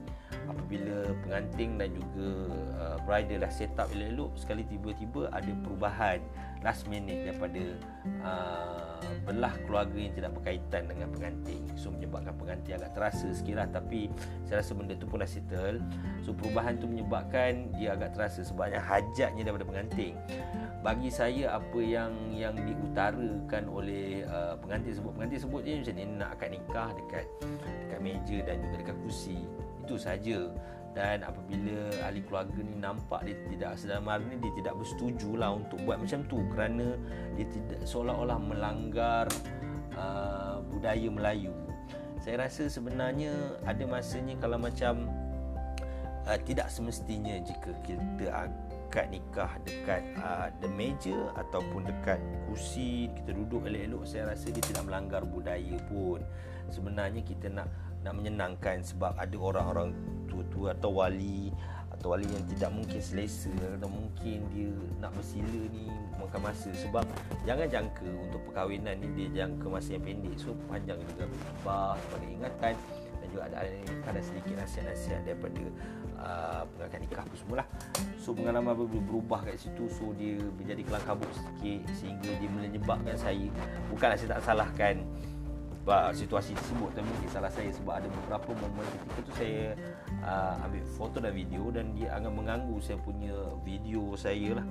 apabila 0.49 1.13
pengantin 1.25 1.81
dan 1.81 1.89
juga 1.93 2.29
uh, 2.81 2.97
bridal 3.05 3.45
dah 3.45 3.53
set 3.53 3.73
up 3.77 3.89
elok-elok 3.93 4.33
sekali 4.37 4.63
tiba-tiba 4.67 5.29
ada 5.33 5.53
perubahan 5.65 6.19
last 6.63 6.87
minute 6.87 7.27
daripada 7.27 7.63
uh, 8.23 9.03
belah 9.27 9.55
keluarga 9.67 9.99
yang 9.99 10.15
tidak 10.15 10.31
berkaitan 10.39 10.87
dengan 10.87 11.11
pengantin. 11.11 11.63
So 11.75 11.91
menyebabkan 11.91 12.39
pengantin 12.39 12.79
agak 12.79 12.95
terasa 12.95 13.27
sikit 13.35 13.59
lah. 13.59 13.69
Tapi 13.69 14.09
saya 14.47 14.63
rasa 14.63 14.73
benda 14.79 14.95
tu 14.95 15.05
pun 15.11 15.21
dah 15.21 15.29
settle. 15.29 15.83
So 16.23 16.31
perubahan 16.31 16.79
tu 16.79 16.87
menyebabkan 16.87 17.75
dia 17.75 17.99
agak 17.99 18.15
terasa 18.15 18.47
sebabnya 18.47 18.79
hajatnya 18.79 19.43
daripada 19.43 19.67
pengantin. 19.67 20.15
Bagi 20.83 21.11
saya 21.11 21.59
apa 21.59 21.81
yang 21.83 22.15
yang 22.35 22.55
diutarakan 22.55 23.67
oleh 23.67 24.23
uh, 24.27 24.55
pengantin 24.63 24.95
sebut 24.95 25.13
pengantin 25.19 25.41
sebut 25.43 25.61
je 25.67 25.83
macam 25.83 25.95
ni 25.99 26.05
nak 26.19 26.31
akad 26.39 26.49
nikah 26.55 26.89
dekat 26.95 27.27
dekat 27.87 28.01
meja 28.03 28.39
dan 28.47 28.57
juga 28.63 28.75
dekat 28.87 28.97
kursi 29.03 29.39
itu 29.83 29.99
saja. 29.99 30.51
Dan 30.93 31.25
apabila 31.25 31.89
ahli 32.05 32.21
keluarga 32.21 32.61
ni 32.61 32.77
nampak 32.77 33.25
dia 33.25 33.37
tidak 33.49 33.73
sedang 33.81 34.05
hari 34.05 34.29
ni 34.29 34.45
dia 34.45 34.53
tidak 34.61 34.77
bersetuju 34.77 35.41
lah 35.41 35.57
untuk 35.57 35.81
buat 35.89 35.97
macam 35.97 36.21
tu. 36.29 36.45
Kerana 36.53 37.01
dia 37.35 37.49
tidak 37.49 37.81
seolah-olah 37.89 38.37
melanggar 38.37 39.27
uh, 39.97 40.61
budaya 40.69 41.09
Melayu. 41.09 41.53
Saya 42.21 42.47
rasa 42.47 42.69
sebenarnya 42.69 43.33
ada 43.67 43.83
masanya 43.89 44.37
kalau 44.37 44.61
macam 44.61 45.11
uh, 46.29 46.39
tidak 46.45 46.69
semestinya 46.71 47.41
jika 47.41 47.73
kita 47.83 48.29
akad 48.31 49.09
nikah 49.11 49.53
dekat 49.65 50.05
uh, 50.21 50.53
the 50.61 50.69
meja 50.69 51.17
ataupun 51.41 51.89
dekat 51.89 52.21
kursi 52.47 53.09
kita 53.17 53.33
duduk 53.33 53.65
elok-elok 53.65 54.05
saya 54.05 54.37
rasa 54.37 54.53
dia 54.53 54.61
tidak 54.61 54.85
melanggar 54.87 55.25
budaya 55.25 55.81
pun. 55.89 56.21
Sebenarnya 56.69 57.25
kita 57.25 57.49
nak 57.49 57.69
nak 58.03 58.13
menyenangkan 58.19 58.83
sebab 58.83 59.15
ada 59.15 59.37
orang-orang 59.39 59.95
tua-tua 60.27 60.75
atau 60.75 60.91
wali 61.03 61.55
atau 62.03 62.19
wali 62.19 62.27
yang 62.27 62.45
tidak 62.51 62.71
mungkin 62.75 62.99
selesa 62.99 63.53
atau 63.79 63.87
mungkin 63.87 64.43
dia 64.51 64.75
nak 64.99 65.15
bersila 65.15 65.63
ni 65.71 65.87
makan 66.19 66.41
masa. 66.43 66.71
Sebab 66.75 67.07
jangan 67.47 67.67
jangka 67.71 68.09
untuk 68.19 68.41
perkahwinan 68.51 68.99
ni 68.99 69.07
dia 69.15 69.47
jangka 69.47 69.67
masa 69.71 69.95
yang 69.95 70.03
pendek. 70.03 70.35
So 70.35 70.57
panjang 70.67 70.99
juga 70.99 71.31
bah 71.63 71.95
sebagai 71.95 72.31
ingatan 72.35 72.75
dan 73.23 73.27
juga 73.31 73.43
ada 73.47 73.59
ada 74.11 74.21
sedikit 74.25 74.55
nasihat-nasihat 74.59 75.21
daripada 75.23 75.63
uh, 76.19 76.63
pengakan 76.75 76.99
nikah 77.07 77.23
apa 77.23 77.35
semualah. 77.39 77.67
So 78.19 78.35
pengalaman 78.35 78.75
apa 78.75 78.85
berubah 78.89 79.41
kat 79.47 79.63
situ. 79.63 79.87
So 79.87 80.11
dia 80.19 80.43
menjadi 80.43 80.83
kelang 80.83 81.07
kabut 81.07 81.31
sikit 81.31 81.87
sehingga 82.03 82.31
dia 82.35 82.49
menyebabkan 82.51 83.15
saya 83.15 83.47
bukanlah 83.87 84.19
saya 84.19 84.41
tak 84.41 84.43
salahkan 84.43 85.07
situasi 86.15 86.55
tersebut 86.55 86.95
tapi 86.95 87.07
mungkin 87.07 87.31
salah 87.31 87.51
saya 87.51 87.71
sebab 87.75 87.99
ada 87.99 88.09
beberapa 88.09 88.55
momen 88.55 88.87
ketika 88.87 89.19
tu 89.27 89.33
saya 89.35 89.75
uh, 90.23 90.55
ambil 90.63 90.83
foto 90.95 91.19
dan 91.19 91.35
video 91.35 91.75
dan 91.75 91.91
dia 91.99 92.15
akan 92.15 92.33
mengganggu 92.39 92.77
saya 92.79 92.99
punya 93.03 93.35
video 93.67 94.15
saya 94.15 94.63
lah. 94.63 94.67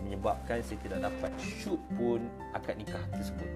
Menyebabkan 0.00 0.60
saya 0.60 0.78
tidak 0.84 1.08
dapat 1.08 1.32
shoot 1.40 1.80
pun 1.96 2.28
akad 2.52 2.76
nikah 2.76 3.00
tersebut. 3.12 3.48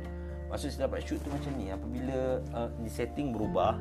Maksud 0.49 0.69
saya 0.73 0.89
dapat 0.89 1.05
shoot 1.05 1.21
tu 1.21 1.29
macam 1.29 1.53
ni 1.57 1.73
apabila 1.73 2.41
uh, 2.57 2.69
di 2.81 2.91
setting 2.93 3.33
berubah 3.33 3.77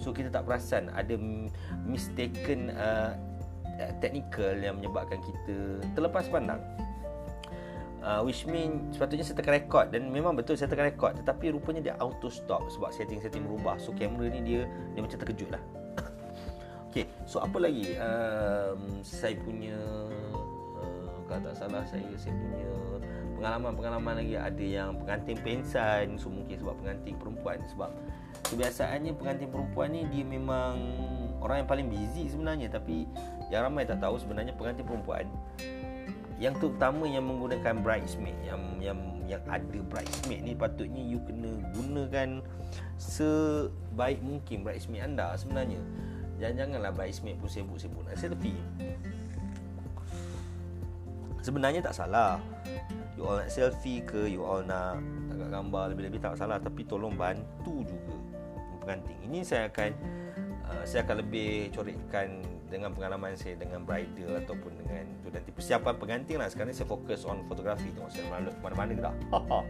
so 0.00 0.10
kita 0.16 0.32
tak 0.32 0.48
perasan 0.48 0.88
ada 0.96 1.14
mistaken 1.84 2.72
uh, 2.74 3.12
technical 4.00 4.56
yang 4.56 4.80
menyebabkan 4.80 5.20
kita 5.20 5.80
terlepas 5.92 6.28
pandang 6.28 6.60
uh, 8.04 8.20
which 8.24 8.48
mean 8.48 8.88
sepatutnya 8.92 9.24
saya 9.24 9.36
tekan 9.38 9.54
record 9.60 9.92
dan 9.92 10.08
memang 10.08 10.36
betul 10.36 10.56
saya 10.56 10.68
tekan 10.68 10.88
record. 10.88 11.16
Tetapi 11.20 11.54
rupanya 11.54 11.80
dia 11.80 11.94
auto 12.00 12.32
stop 12.32 12.68
sebab 12.72 12.90
setting-setting 12.92 13.44
berubah. 13.44 13.76
So 13.80 13.92
kamera 13.94 14.32
ni 14.32 14.40
dia 14.44 14.60
dia 14.96 15.00
macam 15.00 15.18
terkejut 15.20 15.50
lah. 15.52 15.62
Okay, 16.90 17.06
so 17.22 17.38
apa 17.38 17.54
lagi? 17.62 17.94
Um, 18.02 18.98
saya 19.06 19.38
punya 19.38 19.78
uh, 20.74 21.22
kalau 21.30 21.46
tak 21.46 21.54
salah 21.54 21.86
saya 21.86 22.02
saya 22.18 22.34
punya 22.34 22.66
pengalaman-pengalaman 23.38 24.18
lagi. 24.18 24.34
Ada 24.34 24.64
yang 24.66 24.98
pengantin 24.98 25.38
pensan 25.38 26.18
so 26.18 26.26
mungkin 26.26 26.58
sebab 26.58 26.74
pengantin 26.82 27.14
perempuan. 27.14 27.62
Sebab 27.70 27.94
kebiasaannya 28.50 29.14
pengantin 29.14 29.54
perempuan 29.54 29.94
ni 29.94 30.02
dia 30.10 30.26
memang 30.26 30.82
orang 31.38 31.62
yang 31.62 31.70
paling 31.70 31.86
busy 31.86 32.26
sebenarnya. 32.26 32.66
Tapi 32.66 33.06
yang 33.54 33.70
ramai 33.70 33.86
tak 33.86 34.02
tahu 34.02 34.18
sebenarnya 34.18 34.58
pengantin 34.58 34.82
perempuan 34.82 35.30
yang 36.40 36.56
terutama 36.56 37.04
yang 37.04 37.28
menggunakan 37.28 37.84
bridesmaid 37.84 38.34
yang 38.40 38.80
yang 38.80 38.98
yang 39.28 39.44
ada 39.44 39.78
bridesmaid 39.86 40.40
ni 40.40 40.56
patutnya 40.56 41.04
you 41.04 41.20
kena 41.28 41.52
gunakan 41.76 42.40
sebaik 42.96 44.24
mungkin 44.24 44.64
bridesmaid 44.64 45.04
anda 45.04 45.36
sebenarnya. 45.36 45.78
Jangan 46.40 46.56
janganlah 46.56 46.92
bridesmaid 46.96 47.36
pun 47.36 47.52
sibuk-sibuk 47.52 48.00
nak 48.08 48.16
selfie. 48.16 48.56
Sebenarnya 51.44 51.84
tak 51.84 51.92
salah. 51.92 52.40
You 53.20 53.28
all 53.28 53.36
nak 53.36 53.52
selfie 53.52 54.00
ke 54.00 54.24
you 54.24 54.40
all 54.40 54.64
nak 54.64 54.96
tangkap 55.28 55.48
gambar 55.52 55.84
lebih-lebih 55.92 56.24
tak 56.24 56.40
salah. 56.40 56.56
Tapi 56.56 56.88
tolong 56.88 57.12
bantu 57.20 57.84
juga 57.84 58.16
pengantin 58.80 59.20
ini 59.28 59.44
saya 59.44 59.68
akan 59.68 59.92
uh, 60.70 60.84
saya 60.86 61.02
akan 61.02 61.26
lebih 61.26 61.74
corekkan 61.74 62.40
dengan 62.70 62.94
pengalaman 62.94 63.34
saya 63.34 63.58
dengan 63.58 63.82
bridal 63.82 64.38
ataupun 64.46 64.70
dengan 64.78 65.04
tu 65.26 65.28
nanti 65.34 65.50
persiapan 65.50 65.94
pengantin 65.98 66.38
lah 66.38 66.46
sekarang 66.46 66.70
ni 66.70 66.76
saya 66.78 66.86
fokus 66.86 67.26
on 67.26 67.42
fotografi 67.50 67.90
tengok 67.90 68.10
saya 68.14 68.24
mana-mana 68.62 68.92
ke 68.94 69.02
dah 69.02 69.14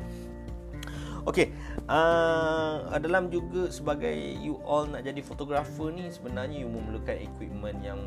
Okey, 1.29 1.53
uh, 1.85 2.97
dalam 2.97 3.29
juga 3.29 3.69
sebagai 3.69 4.13
you 4.41 4.57
all 4.65 4.89
nak 4.89 5.05
jadi 5.05 5.21
fotografer 5.21 5.93
ni 5.93 6.09
sebenarnya 6.09 6.65
you 6.65 6.69
memerlukan 6.73 7.13
equipment 7.13 7.77
yang 7.85 8.01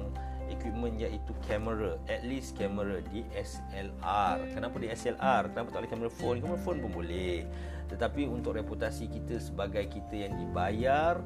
equipment 0.50 0.98
iaitu 0.98 1.34
kamera, 1.46 2.02
at 2.10 2.26
least 2.26 2.58
kamera 2.58 3.06
DSLR. 3.14 4.38
Kenapa 4.54 4.76
DSLR? 4.82 5.44
Kenapa 5.54 5.68
tak 5.70 5.80
boleh 5.86 5.92
kamera 5.94 6.10
phone? 6.10 6.38
Kamera 6.42 6.60
phone 6.62 6.80
pun 6.82 6.92
boleh. 6.94 7.46
Tetapi 7.94 8.26
untuk 8.26 8.58
reputasi 8.58 9.06
kita 9.06 9.38
sebagai 9.38 9.86
kita 9.86 10.26
yang 10.30 10.34
dibayar 10.34 11.22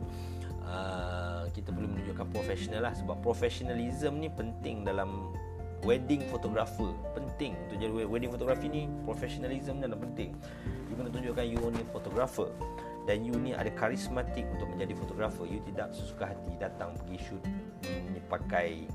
Ah, 0.68 1.48
kita 1.56 1.72
perlu 1.72 1.88
menunjukkan 1.88 2.28
profesional 2.36 2.92
lah. 2.92 2.94
Sebab 2.94 3.24
professionalism 3.24 4.20
ni 4.20 4.28
penting 4.28 4.84
dalam 4.84 5.32
wedding 5.88 6.28
photographer 6.28 6.92
penting. 7.16 7.56
Untuk 7.68 7.78
jadi 7.80 7.92
wedding 8.04 8.32
photography 8.34 8.68
ni 8.68 8.92
professionalism 9.08 9.80
ni 9.80 9.84
adalah 9.88 10.02
penting. 10.04 10.36
You 10.92 10.94
kena 11.00 11.10
tunjukkan 11.12 11.46
you 11.48 11.64
ni 11.72 11.84
photographer 11.96 12.52
dan 13.08 13.24
you 13.24 13.36
ni 13.40 13.56
ada 13.56 13.72
karismatik 13.72 14.44
untuk 14.52 14.68
menjadi 14.76 14.94
fotografer. 15.00 15.48
You 15.48 15.64
tidak 15.64 15.96
sesuka 15.96 16.36
hati 16.36 16.60
datang 16.60 17.00
pergi 17.00 17.18
shoot 17.24 17.44
hmm, 17.88 18.20
pakai 18.28 18.92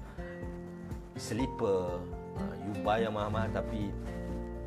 slipper 1.17 2.01
uh, 2.37 2.55
you 2.65 2.73
bayar 2.85 3.13
mahal-mahal 3.13 3.49
tapi 3.53 3.93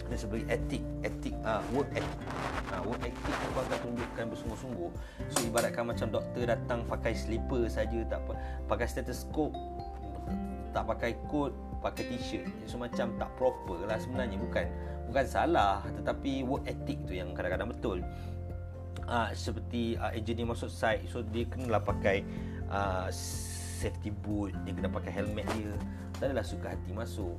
dia 0.06 0.18
sebagai 0.22 0.46
etik 0.48 0.84
etik 1.02 1.36
uh, 1.42 1.62
work 1.74 1.90
ethic. 1.94 2.30
Uh, 2.70 2.82
work 2.86 3.02
ethic 3.02 3.34
tu 3.34 3.50
akan 3.58 3.78
tunjukkan 3.82 4.26
bersungguh-sungguh. 4.32 4.92
So 5.34 5.38
ibaratkan 5.50 5.84
macam 5.90 6.08
doktor 6.14 6.44
datang 6.46 6.86
pakai 6.86 7.14
slipper 7.18 7.66
saja 7.66 8.06
tak 8.06 8.22
apa. 8.26 8.34
Pakai 8.70 8.86
stethoscope 8.86 9.56
tak 10.76 10.84
pakai 10.92 11.16
coat 11.32 11.56
pakai 11.82 12.04
t-shirt. 12.12 12.46
So 12.70 12.78
macam 12.78 13.18
tak 13.18 13.30
proper 13.38 13.86
lah 13.90 13.98
sebenarnya. 13.98 14.38
Bukan 14.38 14.66
bukan 15.10 15.26
salah 15.26 15.82
tetapi 16.02 16.46
work 16.46 16.66
ethic 16.70 17.02
tu 17.10 17.18
yang 17.18 17.34
kadang-kadang 17.34 17.74
betul. 17.74 18.00
Uh, 19.06 19.30
seperti 19.38 19.98
uh, 20.02 20.10
engineer 20.18 20.50
masuk 20.50 20.70
site 20.70 21.06
so 21.06 21.22
dia 21.22 21.46
kenalah 21.46 21.78
pakai 21.78 22.26
uh, 22.74 23.06
safety 23.14 24.10
boot 24.10 24.50
dia 24.66 24.74
kena 24.74 24.90
pakai 24.90 25.12
helmet 25.14 25.46
dia. 25.58 25.74
Tak 26.16 26.32
adalah 26.32 26.46
suka 26.48 26.74
hati 26.74 26.96
masuk 26.96 27.36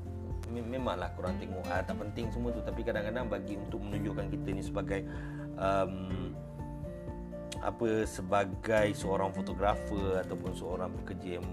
memanglah 0.51 1.11
korang 1.19 1.37
tengok. 1.43 1.67
Ah, 1.69 1.83
tak 1.83 1.99
penting 1.99 2.31
semua 2.31 2.55
tu. 2.55 2.63
Tapi 2.63 2.81
kadang-kadang 2.87 3.27
bagi 3.27 3.59
untuk 3.59 3.83
menunjukkan 3.83 4.27
kita 4.31 4.49
ni 4.55 4.63
sebagai 4.63 5.01
um, 5.59 6.33
apa 7.65 8.05
sebagai 8.05 8.95
seorang 8.95 9.33
fotografer 9.33 10.23
ataupun 10.23 10.53
seorang 10.55 10.93
pekerja 11.03 11.41
yang 11.41 11.47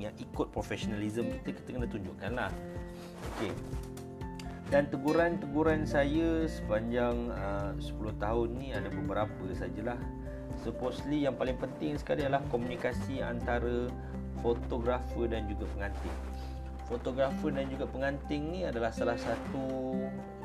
yang, 0.00 0.14
ikut 0.16 0.48
profesionalism 0.54 1.26
kita 1.42 1.58
kita 1.58 1.68
kena 1.74 1.88
tunjukkanlah 1.90 2.50
okey. 3.34 3.52
Dan 4.70 4.86
teguran-teguran 4.86 5.82
saya 5.82 6.46
sepanjang 6.46 7.34
uh, 7.34 7.74
10 7.74 8.22
tahun 8.22 8.48
ni 8.54 8.70
ada 8.70 8.86
beberapa 8.86 9.42
sajalah. 9.50 9.98
Supposedly 10.62 11.26
yang 11.26 11.34
paling 11.34 11.58
penting 11.58 11.98
sekali 11.98 12.22
adalah 12.22 12.46
komunikasi 12.54 13.18
antara 13.18 13.90
fotografer 14.38 15.26
dan 15.26 15.50
juga 15.50 15.66
pengantin 15.74 16.14
fotografer 16.90 17.54
dan 17.54 17.70
juga 17.70 17.86
pengantin 17.86 18.50
ni 18.50 18.66
adalah 18.66 18.90
salah 18.90 19.14
satu 19.14 19.94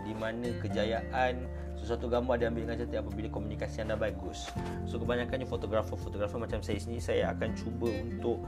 di 0.06 0.14
mana 0.14 0.54
kejayaan 0.62 1.50
sesuatu 1.74 2.06
gambar 2.06 2.38
diambil 2.38 2.70
dengan 2.70 2.86
cantik 2.86 3.02
apabila 3.02 3.28
komunikasi 3.34 3.82
anda 3.82 3.98
bagus. 3.98 4.54
So 4.86 5.02
kebanyakannya 5.02 5.50
fotografer-fotografer 5.50 6.38
macam 6.38 6.62
saya 6.62 6.78
sini 6.78 7.02
saya 7.02 7.34
akan 7.34 7.50
cuba 7.58 7.90
untuk 7.90 8.46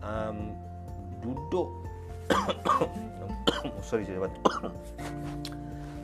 um, 0.00 0.56
duduk 1.20 1.68
sorry 3.88 4.08
saya 4.08 4.24
batuk 4.24 4.44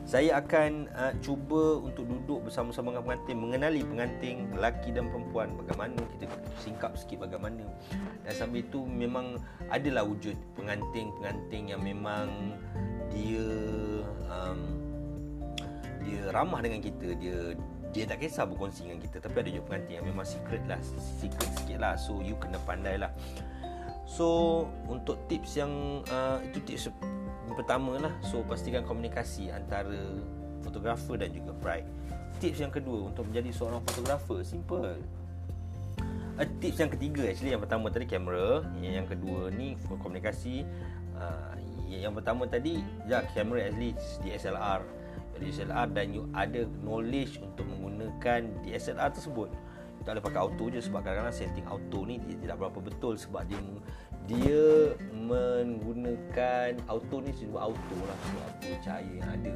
saya 0.01 0.41
akan 0.41 0.89
uh, 0.97 1.13
cuba 1.21 1.77
untuk 1.79 2.09
duduk 2.09 2.49
bersama-sama 2.49 2.91
dengan 2.91 3.03
pengantin 3.05 3.37
mengenali 3.37 3.81
pengantin 3.85 4.37
lelaki 4.57 4.89
dan 4.89 5.07
perempuan 5.13 5.53
bagaimana 5.55 5.97
kita 6.17 6.25
singkap 6.57 6.97
sikit 6.97 7.29
bagaimana. 7.29 7.63
Dan 8.25 8.33
sambil 8.33 8.65
itu 8.65 8.81
memang 8.83 9.37
adalah 9.69 10.03
wujud 10.03 10.33
pengantin-pengantin 10.57 11.63
yang 11.71 11.81
memang 11.85 12.57
dia 13.13 13.47
um, 14.27 14.59
dia 16.01 16.21
ramah 16.33 16.59
dengan 16.65 16.81
kita. 16.81 17.13
Dia 17.21 17.53
dia 17.91 18.07
tak 18.07 18.23
kisah 18.23 18.47
berkongsi 18.47 18.87
dengan 18.87 19.03
kita 19.03 19.19
tapi 19.19 19.35
ada 19.43 19.49
juga 19.51 19.63
pengantin 19.67 19.93
yang 19.99 20.07
memang 20.07 20.23
secret 20.23 20.63
lah 20.65 20.79
secret 21.21 21.51
sikit 21.61 21.77
lah. 21.77 21.93
So 21.95 22.19
you 22.25 22.35
kena 22.41 22.57
pandai 22.65 22.97
lah. 22.97 23.13
So 24.09 24.67
untuk 24.89 25.23
tips 25.29 25.55
yang 25.55 26.03
uh, 26.09 26.41
itu 26.43 26.59
tips 26.67 26.91
pertama 27.55 27.97
lah 27.97 28.13
So 28.25 28.43
pastikan 28.45 28.83
komunikasi 28.85 29.51
antara 29.51 30.19
fotografer 30.61 31.17
dan 31.17 31.33
juga 31.33 31.51
bride. 31.57 31.89
Tips 32.41 32.59
yang 32.61 32.73
kedua 32.73 33.11
untuk 33.11 33.29
menjadi 33.29 33.49
seorang 33.53 33.81
fotografer 33.85 34.41
Simple. 34.45 34.97
Uh, 36.39 36.47
Tips 36.63 36.79
yang 36.81 36.91
ketiga 36.93 37.27
actually 37.27 37.53
Yang 37.53 37.63
pertama 37.67 37.85
tadi 37.91 38.05
kamera. 38.07 38.65
Yang 38.79 39.17
kedua 39.17 39.51
ni 39.53 39.77
komunikasi. 39.87 40.63
Uh, 41.17 41.53
Yang 41.91 42.23
pertama 42.23 42.47
tadi 42.47 42.79
Ya 43.03 43.19
kamera 43.35 43.67
least 43.75 44.23
DSLR 44.23 45.01
DSLR 45.41 45.89
dan 45.97 46.13
you 46.13 46.29
ada 46.37 46.69
knowledge 46.85 47.41
untuk 47.41 47.65
menggunakan 47.65 48.45
DSLR 48.61 49.09
tersebut. 49.09 49.49
Tak 50.05 50.17
boleh 50.17 50.23
pakai 50.23 50.39
auto 50.41 50.65
je 50.69 50.79
sebab 50.81 51.01
kadang-kadang 51.05 51.33
setting 51.33 51.65
auto 51.65 52.05
ni 52.05 52.21
dia 52.21 52.37
tidak 52.37 52.57
berapa 52.61 52.79
betul 52.81 53.13
sebab 53.17 53.45
dia 53.49 53.57
dia 54.29 54.93
menggunakan 55.13 56.77
auto 56.89 57.23
ni 57.23 57.31
sebab 57.37 57.71
auto 57.71 57.97
lah 58.03 58.17
sebab 58.27 58.43
apa 58.45 58.69
cahaya 58.83 59.11
yang 59.11 59.29
ada. 59.29 59.53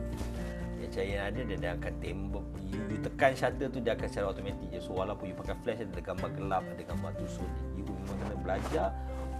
Yang 0.79 0.89
cahaya 0.95 1.11
yang 1.11 1.25
ada 1.27 1.41
dan 1.45 1.57
dia 1.57 1.71
akan 1.75 1.93
tembak 1.99 2.45
you, 2.75 2.79
you 2.91 2.99
tekan 3.01 3.31
shutter 3.33 3.67
tu 3.71 3.79
dia 3.79 3.93
akan 3.95 4.07
secara 4.07 4.25
automatik 4.31 4.67
je. 4.71 4.79
So 4.81 4.95
walaupun 4.95 5.31
you 5.31 5.37
pakai 5.37 5.55
flash 5.63 5.81
ada 5.81 6.01
gambar 6.01 6.29
gelap 6.35 6.63
ada 6.65 6.83
gambar 6.83 7.11
tu. 7.17 7.25
So 7.29 7.43
you 7.75 7.83
memang 7.85 8.17
kena 8.23 8.35
belajar 8.41 8.87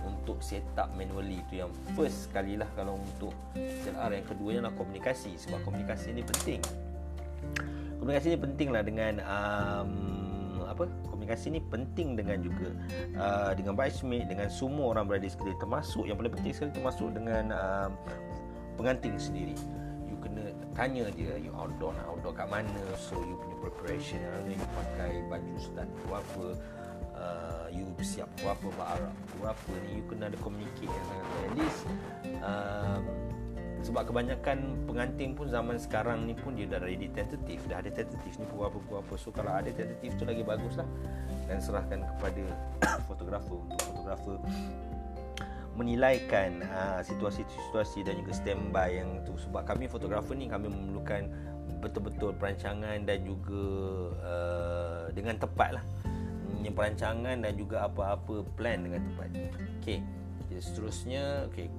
untuk 0.06 0.40
set 0.42 0.66
up 0.78 0.94
manually. 0.94 1.42
Itu 1.50 1.66
yang 1.66 1.72
first 1.98 2.30
sekali 2.30 2.58
lah 2.58 2.70
kalau 2.78 2.98
untuk 2.98 3.34
SLR 3.58 4.12
yang 4.22 4.28
kedua 4.28 4.50
ialah 4.60 4.74
komunikasi 4.78 5.38
sebab 5.38 5.62
komunikasi 5.66 6.14
ini 6.14 6.24
penting. 6.26 6.62
Komunikasi 8.02 8.26
ini 8.36 8.40
penting 8.40 8.70
lah 8.70 8.84
dengan 8.86 9.14
um, 9.26 9.92
apa 10.66 10.84
komunikasi 11.26 11.58
ni 11.58 11.62
penting 11.74 12.14
dengan 12.14 12.38
juga 12.46 12.70
uh, 13.18 13.52
dengan 13.58 13.74
bridesmaid 13.74 14.30
dengan 14.30 14.46
semua 14.46 14.94
orang 14.94 15.10
berada 15.10 15.26
di 15.26 15.34
termasuk 15.58 16.06
yang 16.06 16.22
paling 16.22 16.30
penting 16.38 16.54
sekali 16.54 16.70
termasuk 16.70 17.10
dengan 17.18 17.50
uh, 17.50 17.90
pengantin 18.78 19.18
sendiri. 19.18 19.58
You 20.06 20.22
kena 20.22 20.54
tanya 20.78 21.10
dia 21.18 21.34
you 21.42 21.50
outdoor 21.58 21.98
nak 21.98 22.06
outdoor 22.14 22.38
kat 22.38 22.46
mana 22.46 22.78
so 22.94 23.18
you 23.26 23.42
punya 23.42 23.58
preparation 23.58 24.22
you 24.46 24.62
pakai 24.78 25.26
baju 25.26 25.54
start 25.58 25.90
apa 26.14 26.46
uh, 27.18 27.66
you 27.74 27.90
siap 28.06 28.30
apa 28.46 28.70
apa 28.70 29.10
apa 29.50 29.72
ni 29.90 29.98
you 29.98 30.06
kena 30.06 30.30
ada 30.30 30.38
communicate 30.46 30.94
yang 30.94 31.06
sangat. 31.10 31.26
At 31.26 31.54
least 31.58 31.82
um, 32.46 33.02
sebab 33.86 34.10
kebanyakan 34.10 34.90
pengantin 34.90 35.38
pun 35.38 35.46
zaman 35.46 35.78
sekarang 35.78 36.26
ni 36.26 36.34
pun 36.34 36.58
dia 36.58 36.66
dah 36.66 36.82
ready 36.82 37.06
tentative 37.14 37.62
dah 37.70 37.86
ada 37.86 37.94
tentative 37.94 38.34
ni 38.42 38.46
pukul 38.50 38.66
apa 38.66 38.78
pukul 38.82 38.98
apa 39.06 39.14
so 39.14 39.30
kalau 39.30 39.54
ada 39.54 39.70
tentative 39.70 40.18
tu 40.18 40.26
lagi 40.26 40.42
bagus 40.42 40.82
lah. 40.82 40.90
Dan 41.46 41.62
serahkan 41.62 42.02
kepada 42.18 42.44
fotografer 43.10 43.54
untuk 43.54 43.78
fotografer 43.86 44.42
menilaikan 45.78 46.66
uh, 46.66 47.06
situasi-situasi 47.06 48.10
dan 48.10 48.18
juga 48.26 48.34
standby 48.34 48.90
yang 49.06 49.22
tu. 49.22 49.38
Sebab 49.38 49.70
kami 49.70 49.86
fotografer 49.86 50.34
ni 50.34 50.50
kami 50.50 50.66
memerlukan 50.66 51.30
betul-betul 51.78 52.34
perancangan 52.42 53.06
dan 53.06 53.22
juga 53.22 53.62
uh, 54.26 55.06
dengan 55.14 55.38
tepat 55.38 55.78
lah. 55.78 55.86
Yang 56.66 56.74
perancangan 56.74 57.38
dan 57.38 57.54
juga 57.54 57.86
apa-apa 57.86 58.42
plan 58.58 58.82
dengan 58.82 59.06
tepat. 59.14 59.30
Okey. 59.78 60.02
Seterusnya 60.58 61.46
okey 61.54 61.70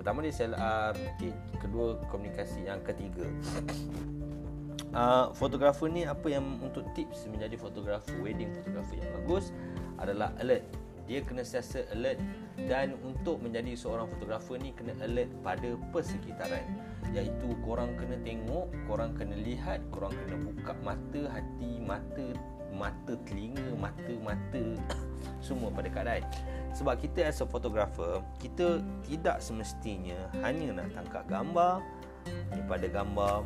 Pertama 0.00 0.24
dia 0.24 0.32
SLR 0.32 0.96
okay. 0.96 1.28
Kedua 1.60 2.00
komunikasi 2.08 2.64
Yang 2.64 2.88
ketiga. 2.88 3.28
Uh, 4.96 5.28
Fotografer 5.40 5.92
ni 5.92 6.08
Apa 6.08 6.32
yang 6.32 6.56
untuk 6.64 6.88
tips 6.96 7.28
Menjadi 7.28 7.60
fotografer 7.60 8.16
Wedding 8.24 8.48
fotografer 8.56 8.96
yang 8.96 9.12
bagus 9.20 9.52
Adalah 10.00 10.32
alert. 10.40 10.64
Dia 11.04 11.20
kena 11.20 11.44
sentiasa 11.44 11.84
alert 11.92 12.16
Dan 12.56 12.96
untuk 13.04 13.44
menjadi 13.44 13.76
seorang 13.76 14.08
fotografer 14.08 14.56
ni 14.56 14.72
Kena 14.72 14.96
alert 15.04 15.28
pada 15.44 15.76
persekitaran. 15.92 16.64
Iaitu 17.12 17.52
korang 17.60 17.92
kena 18.00 18.16
tengok 18.24 18.72
Korang 18.88 19.12
kena 19.20 19.36
lihat 19.36 19.84
Korang 19.92 20.16
kena 20.16 20.40
buka 20.40 20.72
mata 20.80 21.22
Hati 21.28 21.76
Mata 21.84 22.28
Mata 22.72 23.12
telinga 23.28 23.76
Mata-mata 23.76 24.64
Semua 25.44 25.68
pada 25.68 25.92
keadaan 25.92 26.24
sebab 26.70 27.02
kita 27.02 27.26
as 27.26 27.42
a 27.42 27.46
photographer 27.46 28.22
Kita 28.38 28.78
tidak 29.02 29.42
semestinya 29.42 30.30
Hanya 30.38 30.70
nak 30.78 30.94
tangkap 30.94 31.24
gambar 31.26 31.82
Ni 32.54 32.62
pada 32.66 32.86
gambar 32.86 33.42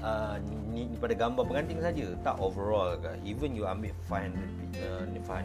uh, 0.00 0.36
ni, 0.40 0.86
ni 0.86 0.96
pada 0.96 1.12
gambar 1.12 1.42
pengantin 1.42 1.82
saja. 1.82 2.06
Tak 2.22 2.38
overall 2.38 2.94
ke. 2.94 3.18
Even 3.26 3.58
you 3.58 3.66
ambil 3.66 3.90
500 4.06 4.30
uh, 4.78 5.04
500 5.10 5.42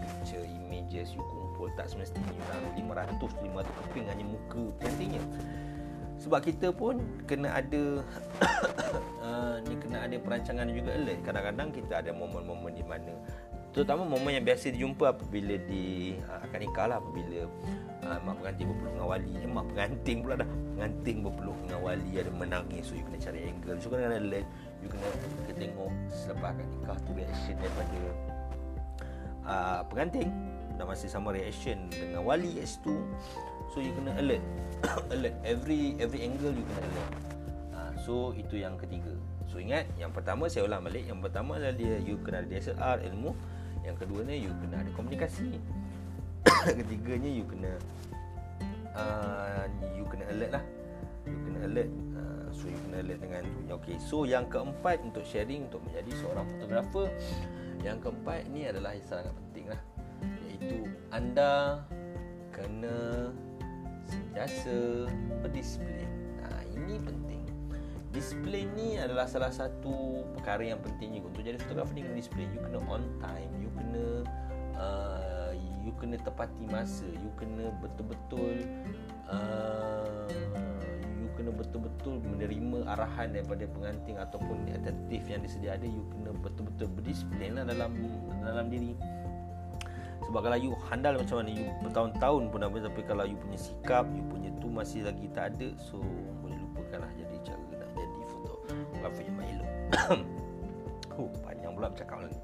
picture 0.00 0.44
images 0.48 1.12
You 1.12 1.22
kumpul 1.28 1.68
Tak 1.76 1.92
semestinya 1.92 2.32
you 2.32 2.82
nak 2.88 3.12
500 3.20 3.20
500 3.20 3.84
keping 3.84 4.06
hanya 4.08 4.24
muka 4.24 4.62
pengantinnya 4.80 5.22
sebab 6.20 6.44
kita 6.44 6.68
pun 6.68 7.00
kena 7.24 7.48
ada 7.48 8.04
uh, 9.24 9.56
ni 9.64 9.72
kena 9.80 10.04
ada 10.04 10.20
perancangan 10.20 10.68
juga 10.68 10.92
alert 10.92 11.24
kadang-kadang 11.24 11.68
kita 11.72 12.04
ada 12.04 12.12
momen-momen 12.12 12.76
di 12.76 12.84
mana 12.84 13.16
Terutama 13.70 14.02
momen 14.02 14.34
yang 14.34 14.42
biasa 14.42 14.74
dijumpa 14.74 15.14
apabila 15.14 15.54
di 15.70 16.18
uh, 16.26 16.42
akan 16.42 16.58
nikah 16.58 16.86
lah 16.90 16.98
apabila 16.98 17.46
uh, 18.02 18.18
mak 18.26 18.34
pengantin 18.42 18.66
berpeluk 18.66 18.92
dengan 18.98 19.06
wali. 19.06 19.32
Eh, 19.38 19.50
mak 19.56 19.66
pengantin 19.70 20.16
pula 20.26 20.34
dah 20.42 20.48
pengantin 20.74 21.16
berpeluk 21.22 21.58
dengan 21.62 21.80
wali 21.86 22.10
ada 22.18 22.30
menangis 22.34 22.82
so 22.90 22.98
you 22.98 23.06
kena 23.06 23.18
cari 23.22 23.40
angle. 23.46 23.78
So 23.78 23.86
kena 23.94 24.18
alert 24.18 24.46
you 24.82 24.88
kena, 24.90 25.06
kena 25.46 25.54
tengok 25.54 25.90
selepas 26.10 26.50
akan 26.50 26.66
nikah 26.66 26.98
tu 26.98 27.10
reaction 27.14 27.54
daripada 27.62 28.00
uh, 29.46 29.80
pengantin. 29.86 30.28
Dan 30.74 30.84
masih 30.88 31.08
sama 31.12 31.30
reaction 31.30 31.92
dengan 31.94 32.24
wali 32.26 32.56
kat 32.56 32.66
situ 32.66 32.96
so 33.70 33.78
you 33.78 33.94
kena 33.94 34.16
alert 34.18 34.42
alert 35.14 35.36
every 35.46 35.94
every 36.02 36.26
angle 36.26 36.50
you 36.50 36.66
kena 36.74 36.82
alert. 36.90 37.10
Uh, 37.70 37.92
so 38.02 38.34
itu 38.34 38.58
yang 38.58 38.74
ketiga. 38.74 39.14
So 39.46 39.62
ingat 39.62 39.86
yang 39.94 40.10
pertama 40.10 40.50
saya 40.50 40.66
ulang 40.66 40.82
balik. 40.82 41.06
Yang 41.06 41.30
pertama 41.30 41.62
adalah 41.62 41.78
dia 41.78 42.02
you 42.02 42.18
kena 42.26 42.42
ada 42.42 42.50
DSLR 42.50 43.06
ilmu 43.14 43.59
yang 43.84 43.96
kedua 43.96 44.20
ni 44.24 44.44
you 44.44 44.52
kena 44.60 44.82
ada 44.84 44.90
komunikasi. 44.94 45.56
Ketiganya 46.78 47.30
you 47.30 47.44
kena 47.44 47.72
uh, 48.96 49.64
you 49.96 50.04
kena 50.08 50.24
alert 50.32 50.60
lah. 50.60 50.64
You 51.28 51.38
kena 51.44 51.58
alert 51.68 51.90
uh, 52.16 52.46
so 52.52 52.68
you 52.68 52.80
kena 52.88 53.04
alert 53.04 53.18
dengan 53.20 53.42
tu 53.44 53.60
okay. 53.76 53.96
so 54.00 54.24
yang 54.24 54.48
keempat 54.48 55.04
untuk 55.04 55.24
sharing 55.24 55.68
untuk 55.68 55.80
menjadi 55.84 56.10
seorang 56.20 56.46
fotografer. 56.48 57.06
Yang 57.80 57.98
keempat 58.08 58.40
ni 58.52 58.68
adalah 58.68 58.92
yang 58.92 59.06
sangat 59.08 59.32
penting 59.32 59.66
lah. 59.72 59.80
Iaitu 60.44 60.84
anda 61.12 61.80
kena 62.52 63.32
sentiasa 64.04 65.06
berdisiplin. 65.40 66.08
Nah, 66.40 66.60
ini 66.76 67.00
penting 67.00 67.19
Disiplin 68.10 68.66
ni 68.74 68.98
adalah 68.98 69.30
salah 69.30 69.54
satu 69.54 70.26
perkara 70.34 70.66
yang 70.66 70.82
penting 70.82 71.14
juga 71.14 71.30
untuk 71.30 71.42
jadi 71.46 71.58
fotografer 71.62 71.94
ni 71.94 72.02
kena 72.02 72.16
disiplin. 72.18 72.50
You 72.50 72.60
kena 72.66 72.78
on 72.90 73.02
time, 73.22 73.52
you 73.62 73.70
kena 73.70 74.04
uh, 74.74 75.52
you 75.86 75.94
kena 75.94 76.18
tepati 76.18 76.66
masa, 76.66 77.06
you 77.06 77.30
kena 77.38 77.70
betul-betul 77.78 78.66
uh, 79.30 80.26
you 81.22 81.30
kena 81.38 81.54
betul-betul 81.54 82.18
menerima 82.18 82.90
arahan 82.98 83.30
daripada 83.30 83.70
pengantin 83.70 84.18
ataupun 84.18 84.58
attentif 84.74 85.22
yang 85.30 85.46
disedia 85.46 85.78
ada, 85.78 85.86
you 85.86 86.02
kena 86.10 86.34
betul-betul 86.34 86.90
berdisiplin 86.90 87.62
lah 87.62 87.62
dalam 87.62 87.94
dalam 88.42 88.66
diri. 88.74 88.98
Sebab 90.30 90.46
kalau 90.46 90.58
you 90.62 90.76
handal 90.86 91.18
macam 91.18 91.42
mana 91.42 91.50
You 91.50 91.66
bertahun-tahun 91.82 92.42
pun 92.54 92.60
apa 92.62 92.76
Tapi 92.86 93.00
kalau 93.02 93.24
you 93.26 93.34
punya 93.40 93.58
sikap 93.58 94.06
You 94.14 94.22
punya 94.30 94.54
tu 94.62 94.70
masih 94.70 95.08
lagi 95.08 95.26
tak 95.32 95.56
ada 95.56 95.74
So 95.80 95.98
huh, 99.94 100.20
Panjang 101.44 101.72
pula 101.76 101.88
bercakap 101.90 102.16
lah 102.24 102.28
ni. 102.30 102.40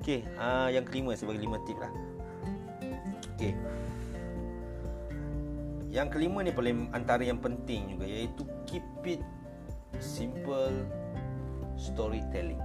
Okay, 0.00 0.22
uh, 0.38 0.70
yang 0.70 0.86
kelima 0.86 1.18
saya 1.18 1.34
bagi 1.34 1.42
lima 1.42 1.58
tip 1.66 1.78
lah. 1.82 1.92
Okay 3.36 3.52
Yang 5.92 6.08
kelima 6.16 6.40
ni 6.40 6.52
paling 6.54 6.88
antara 6.96 7.20
yang 7.20 7.36
penting 7.36 7.92
juga 7.92 8.08
Iaitu 8.08 8.48
keep 8.64 8.86
it 9.04 9.20
simple 10.00 10.86
storytelling. 11.76 12.60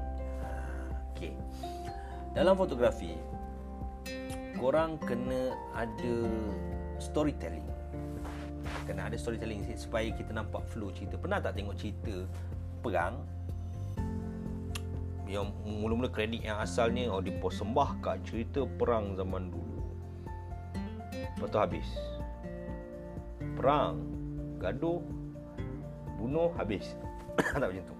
Okay 1.11 1.35
Dalam 2.31 2.55
fotografi 2.55 3.17
Korang 4.61 5.01
kena 5.01 5.57
ada 5.73 6.15
storytelling. 7.01 7.65
Kena 8.85 9.09
ada 9.09 9.17
storytelling 9.17 9.65
supaya 9.73 10.13
kita 10.13 10.29
nampak 10.37 10.61
flow 10.69 10.93
cerita. 10.93 11.17
Pernah 11.17 11.41
tak 11.41 11.57
tengok 11.57 11.73
cerita 11.81 12.29
perang 12.81 13.21
yang 15.31 15.47
mula-mula 15.63 16.11
kredit 16.11 16.43
yang 16.43 16.59
asalnya 16.59 17.07
oh 17.07 17.23
dipersembahkan 17.23 18.27
cerita 18.27 18.67
perang 18.67 19.15
zaman 19.15 19.47
dulu. 19.47 19.79
Lepas 21.15 21.47
tu 21.47 21.57
habis. 21.57 21.87
Perang, 23.55 23.95
gaduh, 24.59 24.99
bunuh, 26.19 26.51
habis. 26.59 26.99
tak 27.55 27.63
macam 27.63 27.85
tu. 27.87 27.95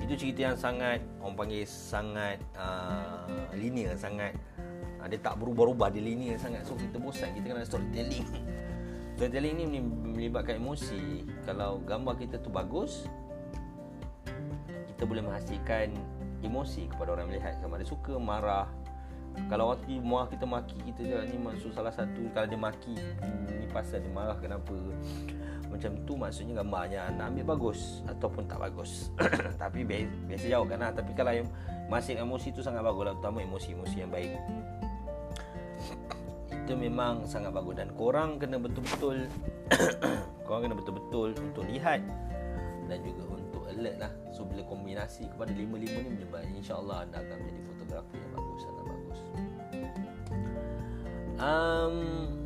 Itu 0.00 0.14
cerita 0.16 0.52
yang 0.52 0.56
sangat 0.56 1.04
orang 1.20 1.36
panggil 1.36 1.64
sangat 1.68 2.40
uh, 2.56 3.28
linear, 3.52 3.96
sangat 3.96 4.32
uh, 5.00 5.06
dia 5.08 5.20
tak 5.20 5.36
berubah-ubah 5.36 5.92
dia 5.92 6.00
linear 6.00 6.40
sangat. 6.40 6.64
So 6.64 6.80
kita 6.80 6.96
bosan, 6.96 7.36
kita 7.36 7.52
kena 7.52 7.68
storytelling. 7.68 8.24
Storytelling 9.14 9.70
ni 9.70 9.78
melibatkan 9.78 10.58
emosi 10.58 11.22
Kalau 11.46 11.78
gambar 11.86 12.18
kita 12.18 12.42
tu 12.42 12.50
bagus 12.50 13.06
Kita 14.94 15.10
boleh 15.10 15.26
menghasilkan 15.26 15.90
emosi 16.46 16.86
kepada 16.86 17.18
orang 17.18 17.26
melihat. 17.26 17.58
Sama 17.58 17.82
ada 17.82 17.86
suka, 17.86 18.14
marah. 18.14 18.70
Kalau 19.50 19.74
waktu 19.74 19.98
muah 19.98 20.30
kita 20.30 20.46
maki 20.46 20.78
kita 20.86 21.00
je. 21.02 21.18
Ni 21.34 21.36
maksud 21.42 21.74
salah 21.74 21.90
satu 21.90 22.22
Kalau 22.30 22.46
dia 22.46 22.54
maki 22.54 22.94
Ni 23.50 23.66
pasal 23.74 23.98
dia 23.98 24.12
marah 24.14 24.38
kenapa? 24.38 24.78
Macam 25.66 25.90
tu 26.06 26.14
maksudnya 26.14 26.62
gambarnya. 26.62 27.10
Nak 27.18 27.34
ambil 27.34 27.44
bagus 27.58 28.06
Ataupun 28.06 28.46
tak 28.46 28.62
bagus. 28.62 29.10
Tapi 29.62 29.82
biasa, 29.82 30.06
biasa 30.30 30.44
jauh 30.46 30.66
kan 30.70 30.78
lah. 30.78 30.94
Tapi 30.94 31.12
kalau 31.18 31.32
yang 31.34 31.48
masih 31.90 32.14
emosi 32.14 32.54
tu 32.54 32.62
sangat 32.62 32.86
bagus 32.86 33.10
lah. 33.10 33.14
Terutama 33.18 33.42
emosi-emosi 33.42 33.96
yang 33.98 34.10
baik. 34.14 34.30
Itu 36.64 36.78
memang 36.78 37.26
sangat 37.26 37.50
bagus. 37.50 37.74
Dan 37.74 37.90
korang 37.98 38.38
kena 38.38 38.62
betul-betul 38.62 39.26
korang 40.46 40.70
kena 40.70 40.78
betul-betul 40.78 41.34
untuk 41.42 41.66
lihat. 41.66 41.98
Dan 42.86 43.02
juga 43.02 43.22
untuk 43.34 43.66
alert 43.66 43.98
lah 43.98 44.23
so 44.34 44.42
bila 44.42 44.66
kombinasi 44.66 45.30
kepada 45.30 45.54
lima-lima 45.54 46.02
ni 46.02 46.10
menyebabkan 46.18 46.50
insyaAllah 46.58 47.06
anda 47.06 47.22
akan 47.22 47.36
menjadi 47.38 47.62
fotografer 47.70 48.16
yang 48.18 48.32
bagus 48.34 48.60
sangat 48.66 48.84
bagus 48.90 49.18
um, 51.38 51.96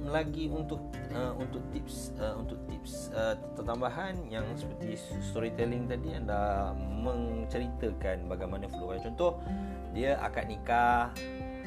lagi 0.09 0.45
untuk 0.49 0.81
uh, 1.13 1.33
untuk 1.37 1.65
tips 1.73 2.13
uh, 2.21 2.37
untuk 2.37 2.61
tips 2.69 3.13
uh, 3.13 3.37
tambahan 3.61 4.17
yang 4.29 4.45
seperti 4.57 4.97
storytelling 5.21 5.89
tadi 5.89 6.17
anda 6.17 6.73
menceritakan 6.77 8.25
bagaimana 8.27 8.65
flow. 8.69 8.97
Contoh 8.97 9.41
dia 9.93 10.17
akad 10.21 10.49
nikah 10.49 11.13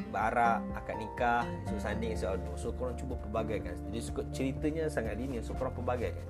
barak 0.09 0.63
akad 0.73 0.97
nikah 0.97 1.45
so 1.69 1.77
sanding 1.77 2.17
so 2.17 2.33
aduk 2.33 2.55
so 2.57 2.73
korang 2.73 2.97
cuba 2.97 3.15
pelbagaikan 3.21 3.75
jadi 3.89 3.99
ceritanya 4.33 4.83
sangat 4.89 5.15
linear 5.19 5.45
so 5.45 5.53
korang 5.53 5.75
pelbagaikan 5.77 6.25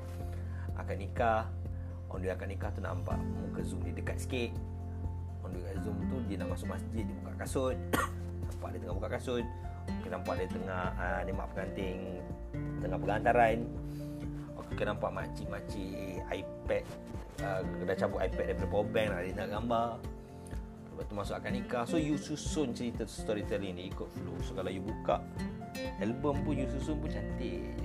akad 0.76 0.98
nikah 1.00 1.48
on 2.12 2.20
dia 2.20 2.36
akad 2.36 2.52
nikah 2.52 2.70
tu 2.76 2.84
nampak 2.84 3.18
muka 3.18 3.62
zoom 3.64 3.82
dia 3.88 3.96
dekat 3.96 4.20
sikit. 4.20 4.52
On 5.42 5.50
dia 5.50 5.74
zoom 5.82 5.98
tu 6.12 6.20
dia 6.28 6.36
nak 6.38 6.54
masuk 6.54 6.68
masjid 6.70 7.04
dia 7.08 7.16
buka 7.24 7.34
kasut. 7.42 7.78
Nampak 8.52 8.68
dia 8.76 8.80
tengah 8.84 8.96
buka 9.00 9.10
kasut. 9.16 9.46
Kita 9.88 10.10
nampak 10.14 10.34
dia 10.38 10.48
tengah 10.52 10.84
uh, 10.94 11.20
dia 11.26 11.34
mak 11.34 11.48
pengantin 11.56 11.98
tengah 12.84 13.00
pengantaran 13.00 13.58
kita 14.72 14.88
nampak 14.88 15.12
makcik-makcik 15.12 16.24
iPad 16.32 16.84
uh, 17.44 17.60
dah 17.84 17.96
cabut 18.00 18.24
iPad 18.24 18.56
daripada 18.56 18.70
power 18.72 18.88
bank 18.88 19.08
nak 19.12 19.22
dia 19.28 19.34
nak 19.36 19.50
gambar. 19.52 19.90
Lepas 20.92 21.04
tu 21.08 21.14
masuk 21.16 21.36
akad 21.36 21.52
nikah. 21.52 21.84
So 21.84 21.98
you 22.00 22.16
susun 22.16 22.72
cerita 22.72 23.04
storytelling 23.04 23.76
ni 23.76 23.84
Ikut 23.92 24.08
flow. 24.08 24.36
So 24.44 24.56
kalau 24.56 24.72
you 24.72 24.84
buka 24.84 25.20
Album 26.00 26.44
pun 26.48 26.56
you 26.56 26.68
susun 26.72 27.04
pun 27.04 27.12
cantik. 27.12 27.76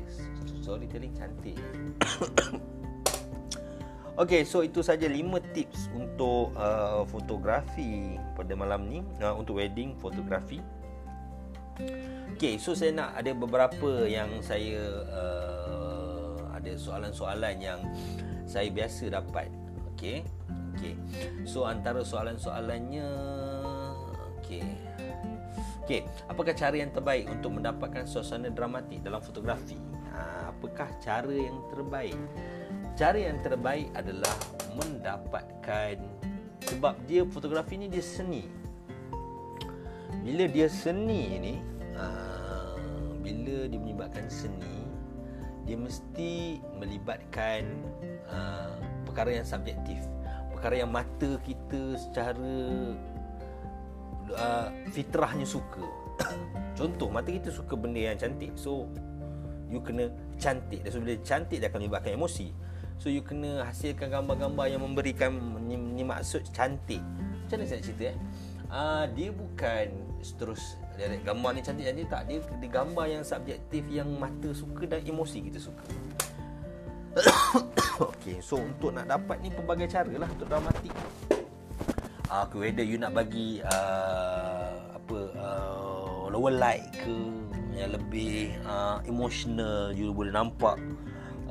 Storytelling 0.62 1.14
cantik 1.14 1.58
Okay 4.16 4.48
so 4.48 4.64
itu 4.64 4.81
saja 4.81 5.05
5 5.05 5.20
tips 5.52 5.92
Untuk 5.92 6.57
uh, 6.57 7.05
fotografi 7.09 8.16
Pada 8.33 8.57
malam 8.57 8.88
ni 8.88 9.05
uh, 9.20 9.37
Untuk 9.37 9.61
wedding 9.61 9.92
fotografi 10.00 10.61
Okay 12.37 12.57
so 12.57 12.72
saya 12.72 12.96
nak 12.96 13.12
ada 13.12 13.37
beberapa 13.37 14.09
Yang 14.09 14.31
saya 14.40 14.81
uh, 15.12 16.33
Ada 16.57 16.81
soalan-soalan 16.81 17.57
yang 17.61 17.81
Saya 18.48 18.72
biasa 18.72 19.12
dapat 19.12 19.52
Okay 19.92 20.24
Okey. 20.76 20.94
So 21.48 21.64
antara 21.64 22.05
soalan-soalannya 22.05 23.09
okey. 24.44 24.64
Okey, 25.87 26.00
apakah 26.29 26.52
cara 26.52 26.76
yang 26.76 26.92
terbaik 26.92 27.31
untuk 27.33 27.57
mendapatkan 27.57 28.05
suasana 28.05 28.52
dramatik 28.52 29.00
dalam 29.00 29.22
fotografi? 29.24 29.79
Ha, 30.12 30.50
apakah 30.52 30.90
cara 31.00 31.33
yang 31.33 31.57
terbaik? 31.72 32.18
Cara 32.96 33.20
yang 33.20 33.37
terbaik 33.44 33.92
adalah 33.92 34.32
mendapatkan 34.72 36.00
sebab 36.64 36.96
dia 37.04 37.28
fotografi 37.28 37.76
ni 37.76 37.92
dia 37.92 38.00
seni. 38.00 38.48
Bila 40.24 40.48
dia 40.48 40.64
seni 40.64 41.37
ni, 41.37 41.54
ha, 41.92 42.09
bila 43.20 43.68
dia 43.68 43.76
melibatkan 43.76 44.24
seni, 44.32 44.88
dia 45.68 45.76
mesti 45.76 46.56
melibatkan 46.80 47.68
uh, 48.32 48.80
perkara 49.04 49.44
yang 49.44 49.44
subjektif. 49.44 50.00
Perkara 50.56 50.80
yang 50.80 50.88
mata 50.88 51.37
kita 51.44 52.00
secara 52.00 52.56
uh, 54.32 54.72
fitrahnya 54.88 55.44
suka. 55.44 55.85
Contoh 56.80 57.12
mata 57.12 57.28
kita 57.28 57.52
suka 57.52 57.76
benda 57.76 58.09
yang 58.09 58.16
cantik. 58.16 58.56
So 58.56 58.88
you 59.68 59.85
kena 59.85 60.09
cantik. 60.40 60.80
Dan 60.80 60.90
so 60.90 60.98
bila 61.04 61.20
cantik 61.20 61.61
dia 61.61 61.68
akan 61.68 61.85
melibatkan 61.85 62.16
emosi 62.16 62.65
so 62.96 63.12
you 63.12 63.20
kena 63.20 63.64
hasilkan 63.64 64.09
gambar-gambar 64.09 64.66
yang 64.68 64.82
memberikan 64.82 65.37
ni, 65.64 65.76
ni 65.76 66.02
maksud 66.02 66.44
cantik. 66.52 67.00
Macam 67.46 67.62
mana 67.62 67.68
saya 67.68 67.80
cerita 67.80 68.12
eh? 68.12 68.18
Uh, 68.66 69.04
dia 69.14 69.30
bukan 69.30 69.87
terus 70.42 70.74
dia 70.98 71.12
gambar 71.22 71.50
ni 71.54 71.61
cantik-cantik 71.62 72.06
tak. 72.09 72.22
Dia, 72.26 72.38
dia 72.42 72.70
gambar 72.72 73.04
yang 73.06 73.22
subjektif 73.22 73.82
yang 73.87 74.09
mata 74.16 74.50
suka 74.50 74.82
dan 74.88 75.00
emosi 75.04 75.38
kita 75.46 75.61
suka. 75.61 75.87
Okey, 78.12 78.44
so 78.44 78.61
untuk 78.61 78.92
nak 78.92 79.09
dapat 79.09 79.40
ni 79.40 79.48
pelbagai 79.48 79.88
cara 79.88 80.12
lah 80.16 80.28
untuk 80.28 80.48
dramatik. 80.48 80.92
Ah, 82.26 82.42
uh, 82.42 82.59
whether 82.59 82.82
you 82.82 82.98
nak 82.98 83.14
bagi 83.14 83.62
uh, 83.62 84.98
apa 84.98 85.18
uh, 85.38 86.26
lower 86.26 86.52
light 86.52 86.82
ke 86.98 87.16
yang 87.76 87.92
lebih 87.92 88.56
uh, 88.66 88.98
emotional 89.06 89.92
you 89.92 90.11
boleh 90.11 90.32
nampak 90.32 90.80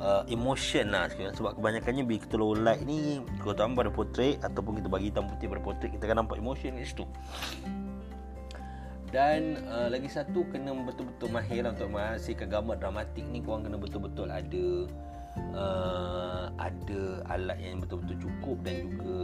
uh, 0.00 0.22
emotion 0.28 0.92
lah 0.92 1.08
sebab 1.10 1.56
kebanyakannya 1.56 2.04
bila 2.04 2.18
kita 2.20 2.36
low 2.36 2.52
light 2.56 2.82
ni 2.84 3.20
kalau 3.40 3.54
tambah 3.56 3.84
pada 3.86 3.92
portrait 3.92 4.36
ataupun 4.44 4.80
kita 4.80 4.88
bagi 4.88 5.12
hitam 5.12 5.24
putih 5.28 5.46
pada 5.48 5.62
portrait 5.62 5.90
kita 5.92 6.04
akan 6.08 6.16
nampak 6.24 6.40
emotion 6.40 6.76
kat 6.76 6.88
situ. 6.88 7.04
Dan 9.14 9.62
uh, 9.70 9.88
lagi 9.88 10.10
satu 10.10 10.44
kena 10.50 10.74
betul-betul 10.82 11.30
mahir 11.30 11.64
lah 11.64 11.72
untuk 11.72 11.94
menghasilkan 11.94 12.50
gambar 12.50 12.76
dramatik 12.76 13.24
ni. 13.30 13.38
Korang 13.38 13.64
kena 13.64 13.78
betul-betul 13.78 14.28
ada 14.28 14.66
uh, 15.54 16.44
ada 16.58 17.02
alat 17.30 17.56
yang 17.62 17.80
betul-betul 17.80 18.28
cukup 18.28 18.56
dan 18.66 18.74
juga 18.92 19.18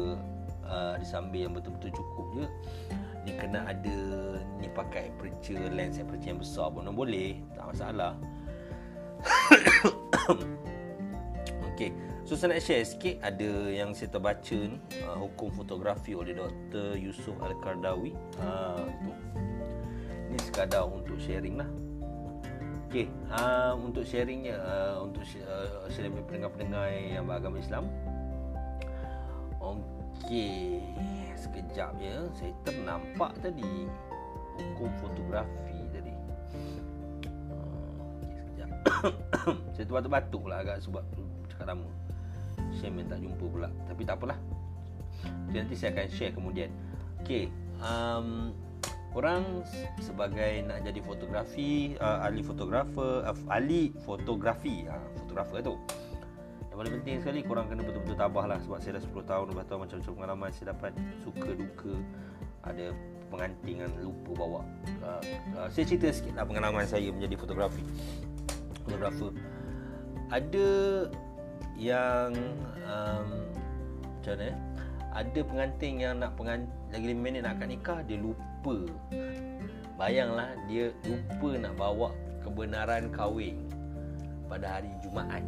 uh, 0.64 0.94
disambil 0.96 1.50
yang 1.50 1.54
betul-betul 1.54 1.92
cukup 1.92 2.26
je 2.38 2.46
ni 3.22 3.38
kena 3.38 3.62
ada 3.70 3.98
ni 4.58 4.66
pakai 4.66 5.14
aperture 5.14 5.70
lens 5.70 6.02
aperture 6.02 6.34
yang 6.34 6.40
besar 6.42 6.70
pun 6.74 6.86
boleh. 6.90 7.38
Tak 7.54 7.70
masalah 7.74 8.12
Okay 11.72 11.90
So 12.22 12.38
saya 12.38 12.56
nak 12.56 12.62
share 12.62 12.84
sikit 12.86 13.18
Ada 13.22 13.50
yang 13.72 13.94
saya 13.96 14.08
terbaca 14.12 14.56
ni 14.56 14.78
uh, 15.04 15.16
Hukum 15.18 15.50
fotografi 15.52 16.14
oleh 16.14 16.34
Dr. 16.36 16.96
Yusuf 16.98 17.34
Al-Kardawi 17.42 18.14
uh, 18.42 18.86
Ini 20.32 20.38
sekadar 20.40 20.88
untuk 20.88 21.18
sharing 21.18 21.60
lah 21.60 21.68
Okey, 22.92 23.08
uh, 23.32 23.72
untuk 23.72 24.04
sharingnya 24.04 24.60
uh, 24.60 25.00
untuk 25.00 25.24
uh, 25.48 25.88
share 25.88 26.12
pendengar-pendengar 26.12 26.92
yang 26.92 27.24
beragama 27.24 27.56
Islam. 27.56 27.88
Okey, 29.64 30.84
sekejap 31.32 31.96
ya. 31.96 32.28
Saya 32.36 32.52
ternampak 32.68 33.32
tadi 33.40 33.88
hukum 34.60 34.92
fotografi 35.00 35.71
saya 39.74 39.84
tu 39.86 39.94
batuk-batuk 39.94 40.44
lah 40.46 40.62
agak 40.62 40.82
sebab 40.82 41.04
cakap 41.50 41.74
lama. 41.74 41.88
Saya 42.76 42.90
minta 42.90 43.18
jumpa 43.18 43.44
pula. 43.46 43.68
Tapi 43.86 44.02
tak 44.02 44.16
apalah. 44.20 44.38
Jadi 45.50 45.56
nanti 45.56 45.74
saya 45.78 45.90
akan 45.94 46.06
share 46.10 46.32
kemudian. 46.34 46.70
Okey, 47.22 47.52
um, 47.78 48.50
Korang 49.12 49.60
sebagai 50.00 50.64
nak 50.64 50.88
jadi 50.88 51.00
fotografi 51.04 51.92
uh, 52.00 52.24
ahli 52.24 52.40
fotografer 52.40 53.28
uh, 53.28 53.36
ahli 53.52 53.92
fotografi 54.08 54.88
uh, 54.88 55.04
fotografer 55.20 55.60
tu 55.60 55.76
yang 56.72 56.76
paling 56.80 56.92
penting 56.96 57.20
sekali 57.20 57.40
korang 57.44 57.68
kena 57.68 57.84
betul-betul 57.84 58.16
tabah 58.16 58.48
lah 58.48 58.56
sebab 58.64 58.80
saya 58.80 58.96
dah 58.96 59.04
10 59.04 59.12
tahun 59.28 59.44
12 59.52 59.68
tahun 59.68 59.80
macam-macam 59.84 60.12
pengalaman 60.16 60.48
saya 60.56 60.66
dapat 60.72 60.92
suka 61.20 61.52
duka 61.52 61.92
ada 62.64 62.96
pengantin 63.28 63.84
yang 63.84 63.92
lupa 64.00 64.32
bawa 64.32 64.60
uh, 65.04 65.20
uh, 65.60 65.68
saya 65.68 65.84
cerita 65.84 66.08
sikit 66.08 66.32
lah 66.32 66.48
pengalaman 66.48 66.88
saya 66.88 67.12
menjadi 67.12 67.36
fotografi 67.36 67.84
fotografer 68.84 69.32
ada 70.32 70.70
yang 71.76 72.32
um, 72.88 73.28
macam 74.00 74.32
mana 74.38 74.44
eh? 74.48 74.56
ada 75.12 75.40
pengantin 75.44 75.94
yang 76.00 76.14
nak 76.16 76.32
pengantin 76.40 76.72
lagi 76.88 77.06
5 77.12 77.20
minit 77.20 77.40
nak 77.44 77.60
akad 77.60 77.68
nikah 77.68 78.00
dia 78.04 78.16
lupa. 78.16 78.76
Bayanglah 80.00 80.56
dia 80.72 80.88
lupa 81.04 81.50
nak 81.60 81.74
bawa 81.76 82.08
kebenaran 82.40 83.12
kahwin 83.12 83.68
Pada 84.48 84.80
hari 84.80 84.88
Jumaat. 85.04 85.44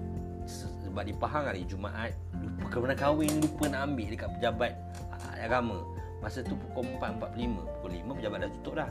Sebab 0.84 1.02
dia 1.08 1.16
faham 1.16 1.48
hari 1.48 1.64
Jumaat 1.64 2.12
Lupa 2.36 2.64
kebenaran 2.68 3.00
kahwin 3.00 3.32
Lupa 3.40 3.64
nak 3.72 3.80
ambil 3.88 4.06
dekat 4.12 4.30
pejabat 4.36 4.72
ah, 5.08 5.32
agama 5.40 5.80
Masa 6.24 6.40
tu 6.40 6.56
pukul 6.56 6.88
4.45 6.96 7.68
Pukul 7.84 7.90
5 8.00 8.16
pejabat 8.16 8.38
dah 8.40 8.50
tutup 8.56 8.74
dah. 8.80 8.90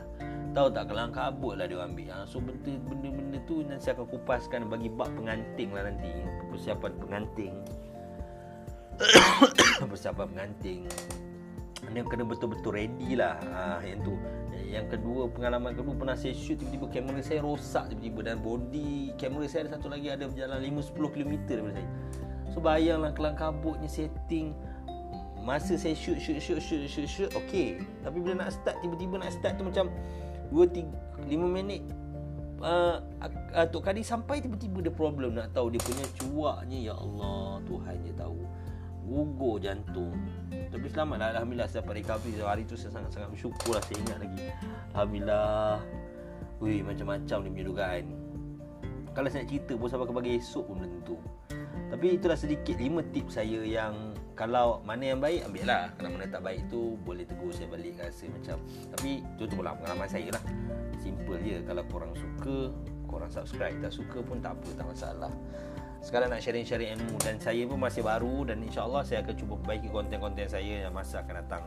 Tahu 0.53 0.67
tak 0.69 0.85
kelang 0.93 1.09
kabut 1.09 1.57
lah 1.57 1.65
dia 1.65 1.81
ambil. 1.81 2.13
Ha, 2.13 2.29
So 2.29 2.37
benda-benda 2.37 3.41
tu 3.49 3.65
nanti 3.65 3.89
saya 3.89 3.97
akan 3.97 4.05
kupaskan 4.13 4.69
Bagi 4.69 4.93
bab 4.93 5.09
penganting 5.17 5.73
lah 5.73 5.89
nanti. 5.89 6.13
Persiapan 6.53 6.93
penganting. 7.01 7.53
Persiapan 9.89 10.25
penganting. 10.29 10.85
Dia 11.89 12.05
kena 12.05 12.21
betul-betul 12.21 12.77
ready 12.77 13.17
lah. 13.17 13.41
Ha, 13.49 13.81
yang 13.81 14.05
tu. 14.05 14.13
Yang 14.69 14.97
kedua 14.97 15.25
pengalaman 15.33 15.73
kedua 15.73 15.97
pernah 15.97 16.17
saya 16.17 16.37
shoot 16.37 16.61
tiba-tiba 16.61 16.85
kamera 16.93 17.25
saya 17.25 17.41
rosak 17.41 17.89
tiba-tiba. 17.89 18.29
Dan 18.29 18.45
body 18.45 19.17
kamera 19.17 19.49
saya 19.49 19.65
ada 19.65 19.81
satu 19.81 19.89
lagi 19.89 20.13
ada 20.13 20.29
berjalan 20.29 20.61
5-10 20.61 21.13
km 21.17 21.33
daripada 21.49 21.73
saya. 21.81 21.89
So 22.53 22.61
bayanglah 22.61 23.17
kelang 23.17 23.33
kabutnya 23.33 23.89
setting 23.89 24.53
masa 25.43 25.75
saya 25.75 25.93
shoot 25.93 26.17
shoot 26.17 26.39
shoot 26.39 26.63
shoot 26.63 26.87
shoot 26.87 27.07
shoot 27.07 27.29
okay. 27.35 27.83
Tapi 28.01 28.17
bila 28.23 28.47
nak 28.47 28.55
start 28.55 28.79
tiba-tiba 28.79 29.19
nak 29.19 29.31
start 29.35 29.59
tu 29.59 29.67
macam 29.67 29.91
2 30.49 30.63
3 31.27 31.27
5 31.27 31.35
minit 31.51 31.83
uh, 32.63 33.03
uh, 33.53 33.67
Tok 33.67 33.83
Kadi 33.91 34.01
sampai 34.01 34.39
tiba-tiba 34.39 34.79
dia 34.79 34.93
problem 34.95 35.35
nak 35.35 35.51
tahu. 35.51 35.69
Dia 35.69 35.83
punya 35.83 36.05
cuaknya 36.17 36.79
ya 36.79 36.93
Allah 36.95 37.59
Tuhan 37.67 37.95
je 38.07 38.13
tahu. 38.15 38.41
Gugur 39.03 39.59
jantung. 39.59 40.15
Tapi 40.47 40.87
selamat 40.87 41.17
lah 41.19 41.27
Alhamdulillah 41.37 41.67
saya 41.67 41.83
dapat 41.83 42.01
recovery 42.01 42.39
hari 42.39 42.63
tu 42.63 42.79
saya 42.79 42.95
sangat-sangat 42.95 43.29
bersyukur 43.35 43.75
lah 43.75 43.83
saya 43.83 43.97
ingat 43.99 44.17
lagi. 44.23 44.41
Alhamdulillah. 44.95 45.83
Wih, 46.63 46.79
macam-macam 46.87 47.37
dia 47.43 47.51
punya 47.51 47.65
dugaan. 47.67 48.05
Kalau 49.11 49.27
saya 49.27 49.43
nak 49.43 49.49
cerita 49.51 49.73
pun 49.75 49.87
sampai 49.91 50.07
ke 50.07 50.13
bagi 50.15 50.31
esok 50.39 50.63
pun 50.71 50.77
tentu. 50.87 51.17
Tapi 51.91 52.17
itulah 52.17 52.39
sedikit 52.39 52.79
lima 52.79 53.03
tips 53.11 53.37
saya 53.37 53.61
yang 53.61 54.12
kalau 54.33 54.81
mana 54.81 55.13
yang 55.13 55.21
baik 55.21 55.45
ambil 55.45 55.65
lah. 55.69 55.83
Kalau 55.97 56.09
mana 56.09 56.25
tak 56.25 56.41
baik 56.41 56.61
tu 56.69 56.97
boleh 57.05 57.25
tegur 57.25 57.53
saya 57.53 57.69
balik 57.69 57.97
rasa 58.01 58.25
macam. 58.29 58.57
Tapi 58.97 59.21
itu 59.21 59.43
tu 59.45 59.53
pula 59.53 59.77
pengalaman 59.77 60.09
saya 60.09 60.29
lah. 60.33 60.43
Simple 60.97 61.37
je 61.45 61.57
kalau 61.65 61.83
korang 61.89 62.13
suka, 62.17 62.73
korang 63.05 63.29
subscribe. 63.29 63.77
Tak 63.77 63.93
suka 63.93 64.19
pun 64.25 64.41
tak 64.41 64.57
apa, 64.57 64.69
tak 64.73 64.87
masalah. 64.89 65.31
Sekarang 66.03 66.35
nak 66.35 66.43
sharing-sharing 66.43 66.99
ilmu 66.99 67.15
dan 67.23 67.39
saya 67.39 67.63
pun 67.63 67.79
masih 67.79 68.03
baru 68.03 68.43
dan 68.43 68.59
insyaAllah 68.59 69.07
saya 69.07 69.23
akan 69.23 69.35
cuba 69.39 69.53
perbaiki 69.63 69.87
konten-konten 69.87 70.51
saya 70.51 70.89
yang 70.89 70.91
masa 70.91 71.23
akan 71.23 71.35
datang. 71.39 71.63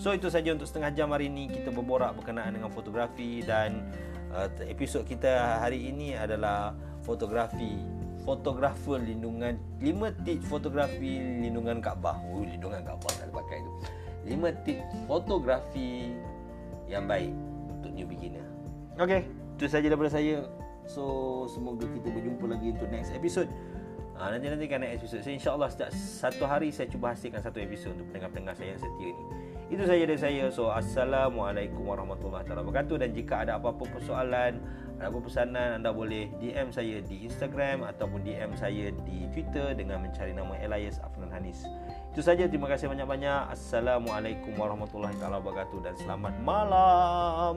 So 0.00 0.16
itu 0.16 0.32
saja 0.32 0.56
untuk 0.56 0.64
setengah 0.64 0.96
jam 0.96 1.12
hari 1.12 1.28
ini 1.28 1.52
kita 1.52 1.68
berborak 1.68 2.16
berkenaan 2.16 2.56
dengan 2.56 2.72
fotografi 2.72 3.44
dan 3.44 3.84
uh, 4.32 4.48
episod 4.64 5.04
kita 5.04 5.60
hari 5.60 5.92
ini 5.92 6.16
adalah 6.16 6.72
fotografi 7.04 7.95
fotografer 8.26 8.98
lindungan 8.98 9.54
5 9.78 10.26
tips 10.26 10.44
fotografi 10.50 11.22
lindungan 11.46 11.78
Kaabah. 11.78 12.18
Oh, 12.34 12.42
lindungan 12.42 12.82
Kaabah 12.82 13.12
tak 13.14 13.30
pakai 13.30 13.62
tu. 13.62 13.72
5 14.26 14.66
tips 14.66 14.82
fotografi 15.06 16.10
yang 16.90 17.06
baik 17.06 17.30
untuk 17.70 17.94
new 17.94 18.04
beginner. 18.04 18.42
Okey, 18.98 19.30
itu 19.54 19.70
saja 19.70 19.86
daripada 19.86 20.10
saya. 20.10 20.42
So, 20.86 21.46
semoga 21.50 21.86
kita 21.86 22.10
berjumpa 22.10 22.46
lagi 22.50 22.74
untuk 22.74 22.90
next 22.90 23.14
episode. 23.14 23.50
Ha, 24.16 24.32
nanti 24.32 24.48
nanti 24.48 24.66
kan 24.66 24.82
next 24.82 25.02
episode. 25.02 25.22
So, 25.22 25.30
insyaAllah 25.30 25.68
setiap 25.70 25.90
satu 25.94 26.44
hari 26.46 26.74
saya 26.74 26.90
cuba 26.90 27.14
hasilkan 27.14 27.42
satu 27.42 27.62
episode 27.62 27.94
untuk 27.98 28.10
pendengar-pendengar 28.10 28.54
saya 28.58 28.74
yang 28.74 28.82
setia 28.82 29.10
ni. 29.12 29.24
Itu 29.66 29.82
saja 29.82 30.02
dari 30.06 30.20
saya. 30.22 30.44
So, 30.54 30.70
Assalamualaikum 30.70 31.82
warahmatullahi 31.82 32.46
wabarakatuh. 32.46 32.96
Dan 33.02 33.10
jika 33.12 33.42
ada 33.42 33.58
apa-apa 33.58 33.84
persoalan, 33.90 34.62
ada 34.96 35.12
apa 35.12 35.18
pesanan, 35.20 35.68
anda 35.76 35.92
boleh 35.92 36.32
DM 36.40 36.72
saya 36.72 37.04
di 37.04 37.28
Instagram 37.28 37.84
ataupun 37.84 38.24
DM 38.24 38.56
saya 38.56 38.88
di 39.04 39.28
Twitter 39.28 39.76
dengan 39.76 40.00
mencari 40.00 40.32
nama 40.32 40.56
Elias 40.56 40.96
Afnan 41.04 41.28
Hanis. 41.28 41.68
Itu 42.16 42.24
saja. 42.24 42.48
Terima 42.48 42.64
kasih 42.64 42.88
banyak-banyak. 42.88 43.52
Assalamualaikum 43.52 44.56
warahmatullahi 44.56 45.20
wabarakatuh 45.20 45.78
dan 45.84 45.94
selamat 46.00 46.34
malam. 46.40 47.56